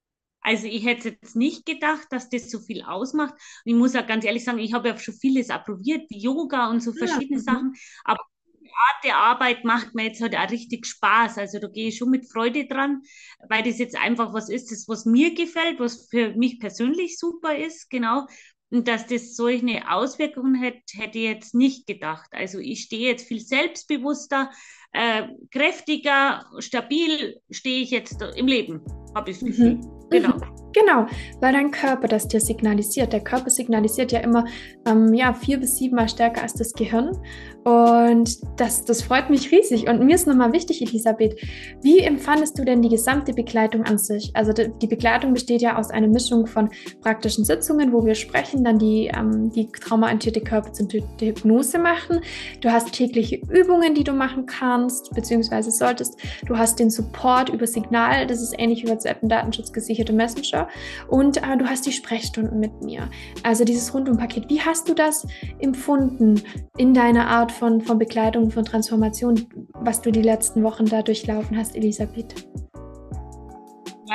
Also 0.45 0.67
ich 0.67 0.85
hätte 0.85 1.09
jetzt 1.09 1.35
nicht 1.35 1.65
gedacht, 1.65 2.07
dass 2.11 2.29
das 2.29 2.51
so 2.51 2.61
viel 2.61 2.83
ausmacht. 2.83 3.33
Und 3.33 3.73
ich 3.73 3.75
muss 3.75 3.97
auch 3.97 4.07
ganz 4.07 4.25
ehrlich 4.25 4.45
sagen, 4.45 4.59
ich 4.59 4.75
habe 4.75 4.89
ja 4.89 4.99
schon 4.99 5.15
vieles 5.15 5.49
approbiert, 5.49 6.03
wie 6.11 6.19
Yoga 6.19 6.71
und 6.71 6.83
so 6.83 6.93
verschiedene 6.93 7.41
ja. 7.41 7.53
Mhm. 7.53 7.57
Sachen. 7.57 7.73
Aber 8.05 8.21
die 8.63 8.69
Art 8.69 9.05
der 9.05 9.17
Arbeit 9.17 9.65
macht 9.65 9.95
mir 9.95 10.05
jetzt 10.05 10.21
halt 10.21 10.37
auch 10.37 10.51
richtig 10.51 10.87
Spaß. 10.87 11.39
Also 11.39 11.59
da 11.59 11.69
gehe 11.69 11.89
ich 11.89 11.97
schon 11.97 12.11
mit 12.11 12.31
Freude 12.31 12.67
dran, 12.67 13.01
weil 13.49 13.63
das 13.63 13.79
jetzt 13.79 13.97
einfach 13.97 14.35
was 14.35 14.51
ist, 14.51 14.71
das, 14.71 14.87
was 14.87 15.07
mir 15.07 15.35
gefällt, 15.35 15.81
was 15.81 16.09
für 16.11 16.35
mich 16.35 16.61
persönlich 16.61 17.19
super 17.19 17.57
ist, 17.57 17.89
genau. 17.89 18.27
Und 18.69 18.87
dass 18.87 19.07
das 19.07 19.37
solche 19.37 19.89
Auswirkungen 19.89 20.57
hätte, 20.57 20.83
hätte 20.99 21.19
ich 21.19 21.25
jetzt 21.25 21.55
nicht 21.55 21.87
gedacht. 21.87 22.29
Also 22.33 22.59
ich 22.59 22.83
stehe 22.83 23.09
jetzt 23.09 23.27
viel 23.27 23.41
selbstbewusster, 23.41 24.51
äh, 24.95 25.29
kräftiger, 25.53 26.45
stabil 26.59 27.41
stehe 27.51 27.83
ich 27.83 27.91
jetzt 27.91 28.23
im 28.37 28.47
Leben, 28.47 28.81
habe 29.15 29.31
ich 29.31 29.39
das 29.39 29.47
Gefühl. 29.47 29.75
Mhm. 29.75 30.09
Genau. 30.11 30.35
Genau, 30.75 31.07
weil 31.41 31.53
dein 31.53 31.71
Körper 31.71 32.09
das 32.09 32.27
dir 32.27 32.41
signalisiert. 32.41 33.13
Der 33.13 33.23
Körper 33.23 33.49
signalisiert 33.49 34.11
ja 34.11 34.19
immer 34.19 34.45
ähm, 34.87 35.15
ja, 35.15 35.33
vier 35.33 35.59
bis 35.59 35.77
siebenmal 35.77 36.09
stärker 36.09 36.43
als 36.43 36.55
das 36.55 36.73
Gehirn. 36.73 37.17
Und 37.63 38.39
das, 38.61 38.85
das 38.85 39.01
freut 39.01 39.31
mich 39.31 39.51
riesig. 39.53 39.89
Und 39.89 40.05
mir 40.05 40.17
ist 40.17 40.27
nochmal 40.27 40.53
wichtig, 40.53 40.83
Elisabeth, 40.83 41.41
wie 41.81 42.01
empfandest 42.01 42.59
du 42.59 42.65
denn 42.65 42.83
die 42.83 42.89
gesamte 42.89 43.33
Begleitung 43.33 43.85
an 43.85 43.99
sich? 43.99 44.33
Also 44.35 44.53
die 44.53 44.87
Begleitung 44.87 45.33
besteht 45.33 45.63
ja 45.63 45.79
aus 45.79 45.91
einer 45.91 46.09
Mischung 46.09 46.47
von 46.47 46.69
praktischen 47.01 47.45
Sitzungen, 47.45 47.93
wo 47.93 48.05
wir 48.05 48.17
sprechen, 48.17 48.65
dann 48.65 48.79
die, 48.79 49.11
ähm, 49.15 49.51
die 49.51 49.69
traumaorientierte 49.69 50.41
körperzentrierte 50.41 51.27
Hypnose 51.27 51.79
machen. 51.79 52.21
Du 52.61 52.71
hast 52.71 52.93
tägliche 52.93 53.37
Übungen, 53.49 53.95
die 53.95 54.05
du 54.05 54.13
machen 54.13 54.45
kannst, 54.47 54.84
beziehungsweise 55.15 55.71
solltest. 55.71 56.17
Du 56.47 56.57
hast 56.57 56.79
den 56.79 56.91
Support 56.91 57.49
über 57.49 57.67
Signal, 57.67 58.27
das 58.27 58.43
ist 58.43 58.55
ähnlich 58.59 58.83
wie 58.83 58.89
WhatsApp 58.89 59.23
ein 59.23 59.29
datenschutzgesicherte 59.29 60.13
Messenger. 60.13 60.69
Und 61.09 61.39
äh, 61.39 61.57
du 61.59 61.67
hast 61.67 61.87
die 61.87 61.93
Sprechstunden 61.93 62.59
mit 62.59 62.83
mir. 62.83 63.09
Also 63.43 63.65
dieses 63.65 63.93
Rundumpaket. 63.95 64.49
Wie 64.49 64.61
hast 64.61 64.89
du 64.89 64.95
das 64.95 65.27
empfunden 65.59 66.43
in 66.77 66.95
deiner 66.95 67.29
Art 67.29 67.53
von, 67.53 67.81
von 67.81 67.99
Begleitung, 67.99 68.51
von 68.51 68.65
Transformation, 68.65 69.47
was 69.75 70.01
du 70.01 70.11
die 70.11 70.23
letzten 70.23 70.63
Wochen 70.63 70.87
da 70.87 71.03
durchlaufen 71.03 71.57
hast, 71.57 71.77
Elisabeth? 71.77 72.35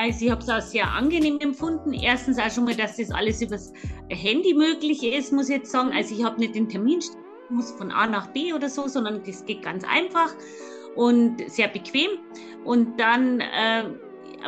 Ich 0.07 0.29
habe 0.29 0.41
es 0.41 0.49
auch 0.49 0.61
sehr 0.61 0.89
angenehm 0.89 1.39
empfunden. 1.39 1.93
Erstens 1.93 2.37
auch 2.37 2.49
schon 2.49 2.65
mal, 2.65 2.75
dass 2.75 2.97
das 2.97 3.11
alles 3.11 3.41
übers 3.41 3.73
Handy 4.09 4.53
möglich 4.53 5.03
ist, 5.03 5.33
muss 5.33 5.49
ich 5.49 5.57
jetzt 5.57 5.71
sagen. 5.71 5.91
Also 5.91 6.15
ich 6.15 6.23
habe 6.23 6.39
nicht 6.39 6.55
den 6.55 6.69
Termin, 6.69 6.99
muss 7.49 7.71
von 7.71 7.91
A 7.91 8.07
nach 8.07 8.27
B 8.27 8.53
oder 8.53 8.69
so, 8.69 8.87
sondern 8.87 9.21
das 9.23 9.45
geht 9.45 9.61
ganz 9.63 9.83
einfach 9.83 10.33
und 10.95 11.49
sehr 11.49 11.67
bequem. 11.67 12.11
Und 12.65 12.99
dann 12.99 13.41
äh, 13.41 13.83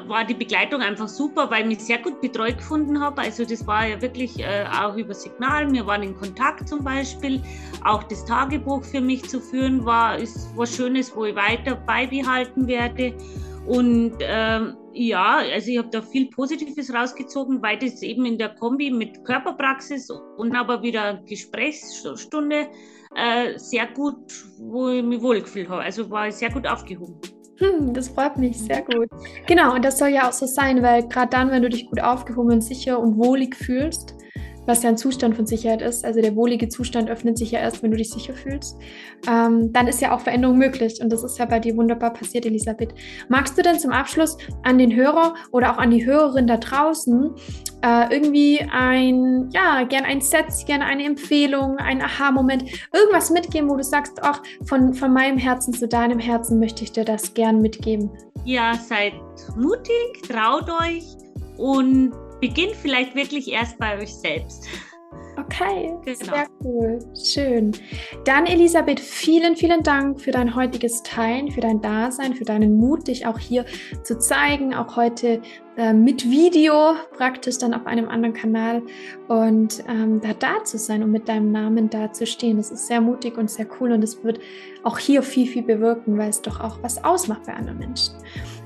war 0.08 0.24
die 0.24 0.34
Begleitung 0.34 0.82
einfach 0.82 1.08
super, 1.08 1.50
weil 1.50 1.62
ich 1.62 1.68
mich 1.68 1.80
sehr 1.80 1.98
gut 1.98 2.22
betreut 2.22 2.58
gefunden 2.58 3.00
habe. 3.00 3.22
Also 3.22 3.46
das 3.46 3.66
war 3.68 3.88
ja 3.88 4.02
wirklich 4.02 4.40
äh, 4.40 4.66
auch 4.66 4.96
über 4.96 5.14
Signal. 5.14 5.72
Wir 5.72 5.86
waren 5.86 6.04
in 6.04 6.16
Kontakt 6.16 6.68
zum 6.68 6.84
Beispiel. 6.84 7.42
Auch 7.84 8.04
das 8.04 8.26
Tagebuch 8.26 8.84
für 8.84 9.02
mich 9.02 9.28
zu 9.28 9.40
führen 9.40 9.86
war 9.86 10.18
ist 10.18 10.50
was 10.56 10.76
Schönes, 10.76 11.16
wo 11.16 11.26
ich 11.26 11.36
weiter 11.36 11.76
beibehalten 11.76 12.68
werde. 12.68 13.14
Und 13.68 14.14
ähm, 14.22 14.76
ja, 14.94 15.38
also 15.38 15.72
ich 15.72 15.78
habe 15.78 15.90
da 15.90 16.02
viel 16.02 16.30
Positives 16.30 16.94
rausgezogen, 16.94 17.62
weil 17.62 17.78
das 17.78 18.02
eben 18.02 18.26
in 18.26 18.38
der 18.38 18.50
Kombi 18.56 18.92
mit 18.92 19.24
Körperpraxis 19.24 20.10
und 20.38 20.56
aber 20.56 20.82
wieder 20.82 21.22
Gesprächsstunde 21.28 22.68
äh, 23.16 23.58
sehr 23.58 23.88
gut, 23.88 24.18
wo 24.60 24.90
ich 24.90 25.04
mich 25.04 25.22
wohlgefühlt 25.22 25.70
habe. 25.70 25.82
Also 25.84 26.10
war 26.10 26.28
ich 26.28 26.36
sehr 26.36 26.52
gut 26.52 26.68
aufgehoben. 26.68 27.20
Hm, 27.58 27.94
das 27.94 28.10
freut 28.10 28.38
mich 28.38 28.58
sehr 28.58 28.82
gut. 28.82 29.08
Genau, 29.46 29.76
und 29.76 29.86
das 29.86 30.00
soll 30.00 30.10
ja 30.10 30.28
auch 30.28 30.34
so 30.34 30.48
sein, 30.48 30.82
weil 30.82 31.08
gerade 31.08 31.30
dann, 31.30 31.52
wenn 31.52 31.62
du 31.62 31.70
dich 31.70 31.86
gut 31.86 32.02
aufgehoben, 32.02 32.60
sicher 32.60 33.00
und 33.00 33.18
wohlig 33.18 33.56
fühlst, 33.56 34.16
was 34.72 34.84
ja 34.84 34.90
ein 34.90 34.98
Zustand 34.98 35.36
von 35.36 35.46
Sicherheit 35.46 35.82
ist. 35.82 36.06
Also 36.06 36.22
der 36.22 36.36
wohlige 36.36 36.70
Zustand 36.70 37.10
öffnet 37.10 37.38
sich 37.38 37.52
ja 37.52 37.60
erst, 37.60 37.84
wenn 37.84 37.92
du 37.92 37.98
dich 37.98 38.10
sicher 38.10 38.34
fühlst. 38.34 38.78
Ähm, 39.28 39.74
dann 39.74 39.88
ist 39.88 40.00
ja 40.00 40.16
auch 40.16 40.22
Veränderung 40.22 40.58
möglich. 40.58 41.00
Und 41.02 41.12
das 41.12 41.24
ist 41.24 41.38
ja 41.38 41.46
bei 41.46 41.60
dir 41.60 41.76
wunderbar 41.76 42.14
passiert, 42.14 42.46
Elisabeth. 42.46 42.94
Magst 43.28 43.58
du 43.58 43.62
denn 43.62 43.80
zum 43.80 43.92
Abschluss 43.92 44.38
an 44.64 44.78
den 44.78 44.96
Hörer 44.96 45.36
oder 45.52 45.74
auch 45.74 45.78
an 45.78 45.92
die 45.92 46.06
Hörerin 46.06 46.48
da 46.48 46.56
draußen 46.56 47.36
äh, 47.84 48.14
irgendwie 48.16 48.62
ein, 48.72 49.50
ja, 49.52 49.84
gern 49.84 50.06
ein 50.06 50.22
Set, 50.22 50.46
gerne 50.66 50.86
eine 50.86 51.04
Empfehlung, 51.04 51.78
ein 51.78 52.02
Aha-Moment, 52.02 52.64
irgendwas 52.94 53.30
mitgeben, 53.30 53.70
wo 53.70 53.76
du 53.76 53.84
sagst, 53.84 54.20
ach, 54.22 54.42
von, 54.64 54.94
von 54.94 55.12
meinem 55.12 55.38
Herzen 55.38 55.74
zu 55.74 55.88
deinem 55.88 56.20
Herzen 56.20 56.60
möchte 56.60 56.86
ich 56.86 56.94
dir 56.94 57.04
das 57.04 57.34
gern 57.34 57.62
mitgeben? 57.62 58.10
Ja, 58.46 58.74
seid 58.76 59.14
mutig, 59.58 60.22
traut 60.28 60.70
euch 60.70 61.04
und 61.58 62.14
beginnt 62.42 62.76
vielleicht 62.76 63.16
wirklich 63.16 63.50
erst 63.50 63.78
bei 63.78 63.98
euch 63.98 64.14
selbst. 64.14 64.68
Okay, 65.38 65.94
genau. 66.04 66.36
sehr 66.36 66.48
cool, 66.64 67.00
schön. 67.16 67.72
Dann 68.26 68.46
Elisabeth, 68.46 69.00
vielen, 69.00 69.56
vielen 69.56 69.82
Dank 69.82 70.20
für 70.20 70.32
dein 70.32 70.56
heutiges 70.56 71.04
Teilen, 71.04 71.52
für 71.52 71.62
dein 71.62 71.82
Dasein, 71.82 72.34
für 72.34 72.44
deinen 72.44 72.76
Mut, 72.78 73.08
dich 73.08 73.26
auch 73.26 73.40
hier 73.40 73.66
zu 74.04 74.20
zeigen, 74.20 74.74
auch 74.74 74.96
heute 74.98 75.42
äh, 75.78 75.94
mit 75.94 76.30
Video 76.30 76.96
praktisch 77.16 77.58
dann 77.58 77.74
auf 77.74 77.86
einem 77.86 78.10
anderen 78.10 78.34
Kanal 78.34 78.82
und 79.30 79.84
ähm, 79.88 80.20
da 80.22 80.34
da 80.34 80.64
zu 80.64 80.78
sein 80.78 81.02
und 81.02 81.12
mit 81.12 81.30
deinem 81.30 81.52
Namen 81.52 81.90
da 81.90 82.12
zu 82.12 82.26
stehen. 82.26 82.58
Das 82.58 82.72
ist 82.72 82.88
sehr 82.88 83.02
mutig 83.02 83.38
und 83.38 83.50
sehr 83.50 83.68
cool 83.80 83.92
und 83.92 84.04
es 84.04 84.24
wird 84.24 84.40
auch 84.84 84.98
hier 84.98 85.24
viel, 85.24 85.48
viel 85.48 85.64
bewirken, 85.64 86.18
weil 86.18 86.30
es 86.30 86.42
doch 86.42 86.60
auch 86.60 86.82
was 86.84 87.04
ausmacht 87.04 87.44
bei 87.46 87.54
anderen 87.54 87.80
Menschen. 87.80 88.16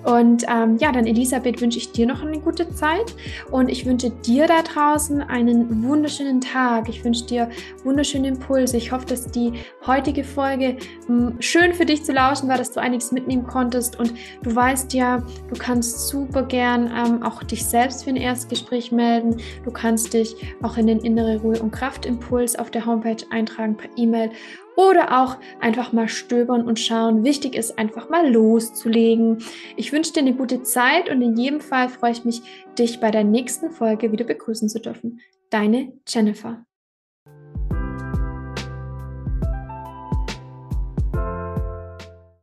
Und 0.05 0.45
ähm, 0.47 0.77
ja, 0.77 0.91
dann 0.91 1.07
Elisabeth 1.07 1.61
wünsche 1.61 1.79
ich 1.79 1.91
dir 1.91 2.05
noch 2.05 2.21
eine 2.21 2.39
gute 2.39 2.69
Zeit 2.73 3.15
und 3.49 3.69
ich 3.69 3.85
wünsche 3.85 4.11
dir 4.11 4.45
da 4.45 4.61
draußen 4.61 5.21
einen 5.21 5.83
wunderschönen 5.83 6.41
Tag. 6.41 6.87
Ich 6.89 7.03
wünsche 7.03 7.25
dir 7.25 7.49
wunderschöne 7.83 8.27
Impulse. 8.27 8.77
Ich 8.77 8.91
hoffe, 8.91 9.07
dass 9.07 9.31
die 9.31 9.53
heutige 9.87 10.23
Folge 10.23 10.77
mh, 11.07 11.27
hm, 11.29 11.41
schön 11.41 11.73
für 11.73 11.85
dich 11.85 12.03
zu 12.03 12.11
lauschen 12.11 12.47
war, 12.47 12.57
dass 12.57 12.71
du 12.71 12.79
einiges 12.79 13.11
mitnehmen 13.11 13.47
konntest 13.47 13.99
und 13.99 14.13
du 14.43 14.55
weißt 14.55 14.93
ja, 14.93 15.23
du 15.49 15.55
kannst 15.57 16.07
super 16.07 16.43
gern 16.43 16.91
ähm, 16.95 17.23
auch 17.23 17.41
dich 17.41 17.65
selbst 17.65 18.03
für 18.03 18.11
ein 18.11 18.15
Erstgespräch 18.15 18.91
melden. 18.91 19.37
Du 19.63 19.71
kannst 19.71 20.13
dich 20.13 20.35
auch 20.61 20.77
in 20.77 20.85
den 20.85 20.99
innere 20.99 21.39
Ruhe 21.39 21.59
und 21.59 21.71
Kraftimpuls 21.71 22.55
auf 22.55 22.69
der 22.69 22.85
Homepage 22.85 23.25
eintragen 23.31 23.75
per 23.75 23.89
E-Mail 23.95 24.29
oder 24.75 25.21
auch 25.21 25.37
einfach 25.59 25.93
mal 25.93 26.07
stöbern 26.07 26.65
und 26.65 26.79
schauen. 26.79 27.23
Wichtig 27.23 27.55
ist 27.55 27.77
einfach 27.77 28.09
mal 28.09 28.31
loszulegen. 28.31 29.43
Ich 29.75 29.91
wünsche 29.91 30.13
dir 30.13 30.19
eine 30.19 30.33
gute 30.33 30.63
Zeit 30.63 31.09
und 31.09 31.21
in 31.21 31.37
jedem 31.37 31.61
Fall 31.61 31.89
freue 31.89 32.11
ich 32.11 32.25
mich, 32.25 32.41
dich 32.77 32.99
bei 32.99 33.11
der 33.11 33.23
nächsten 33.23 33.71
Folge 33.71 34.11
wieder 34.11 34.25
begrüßen 34.25 34.69
zu 34.69 34.79
dürfen. 34.79 35.21
Deine 35.49 35.93
Jennifer. 36.07 36.65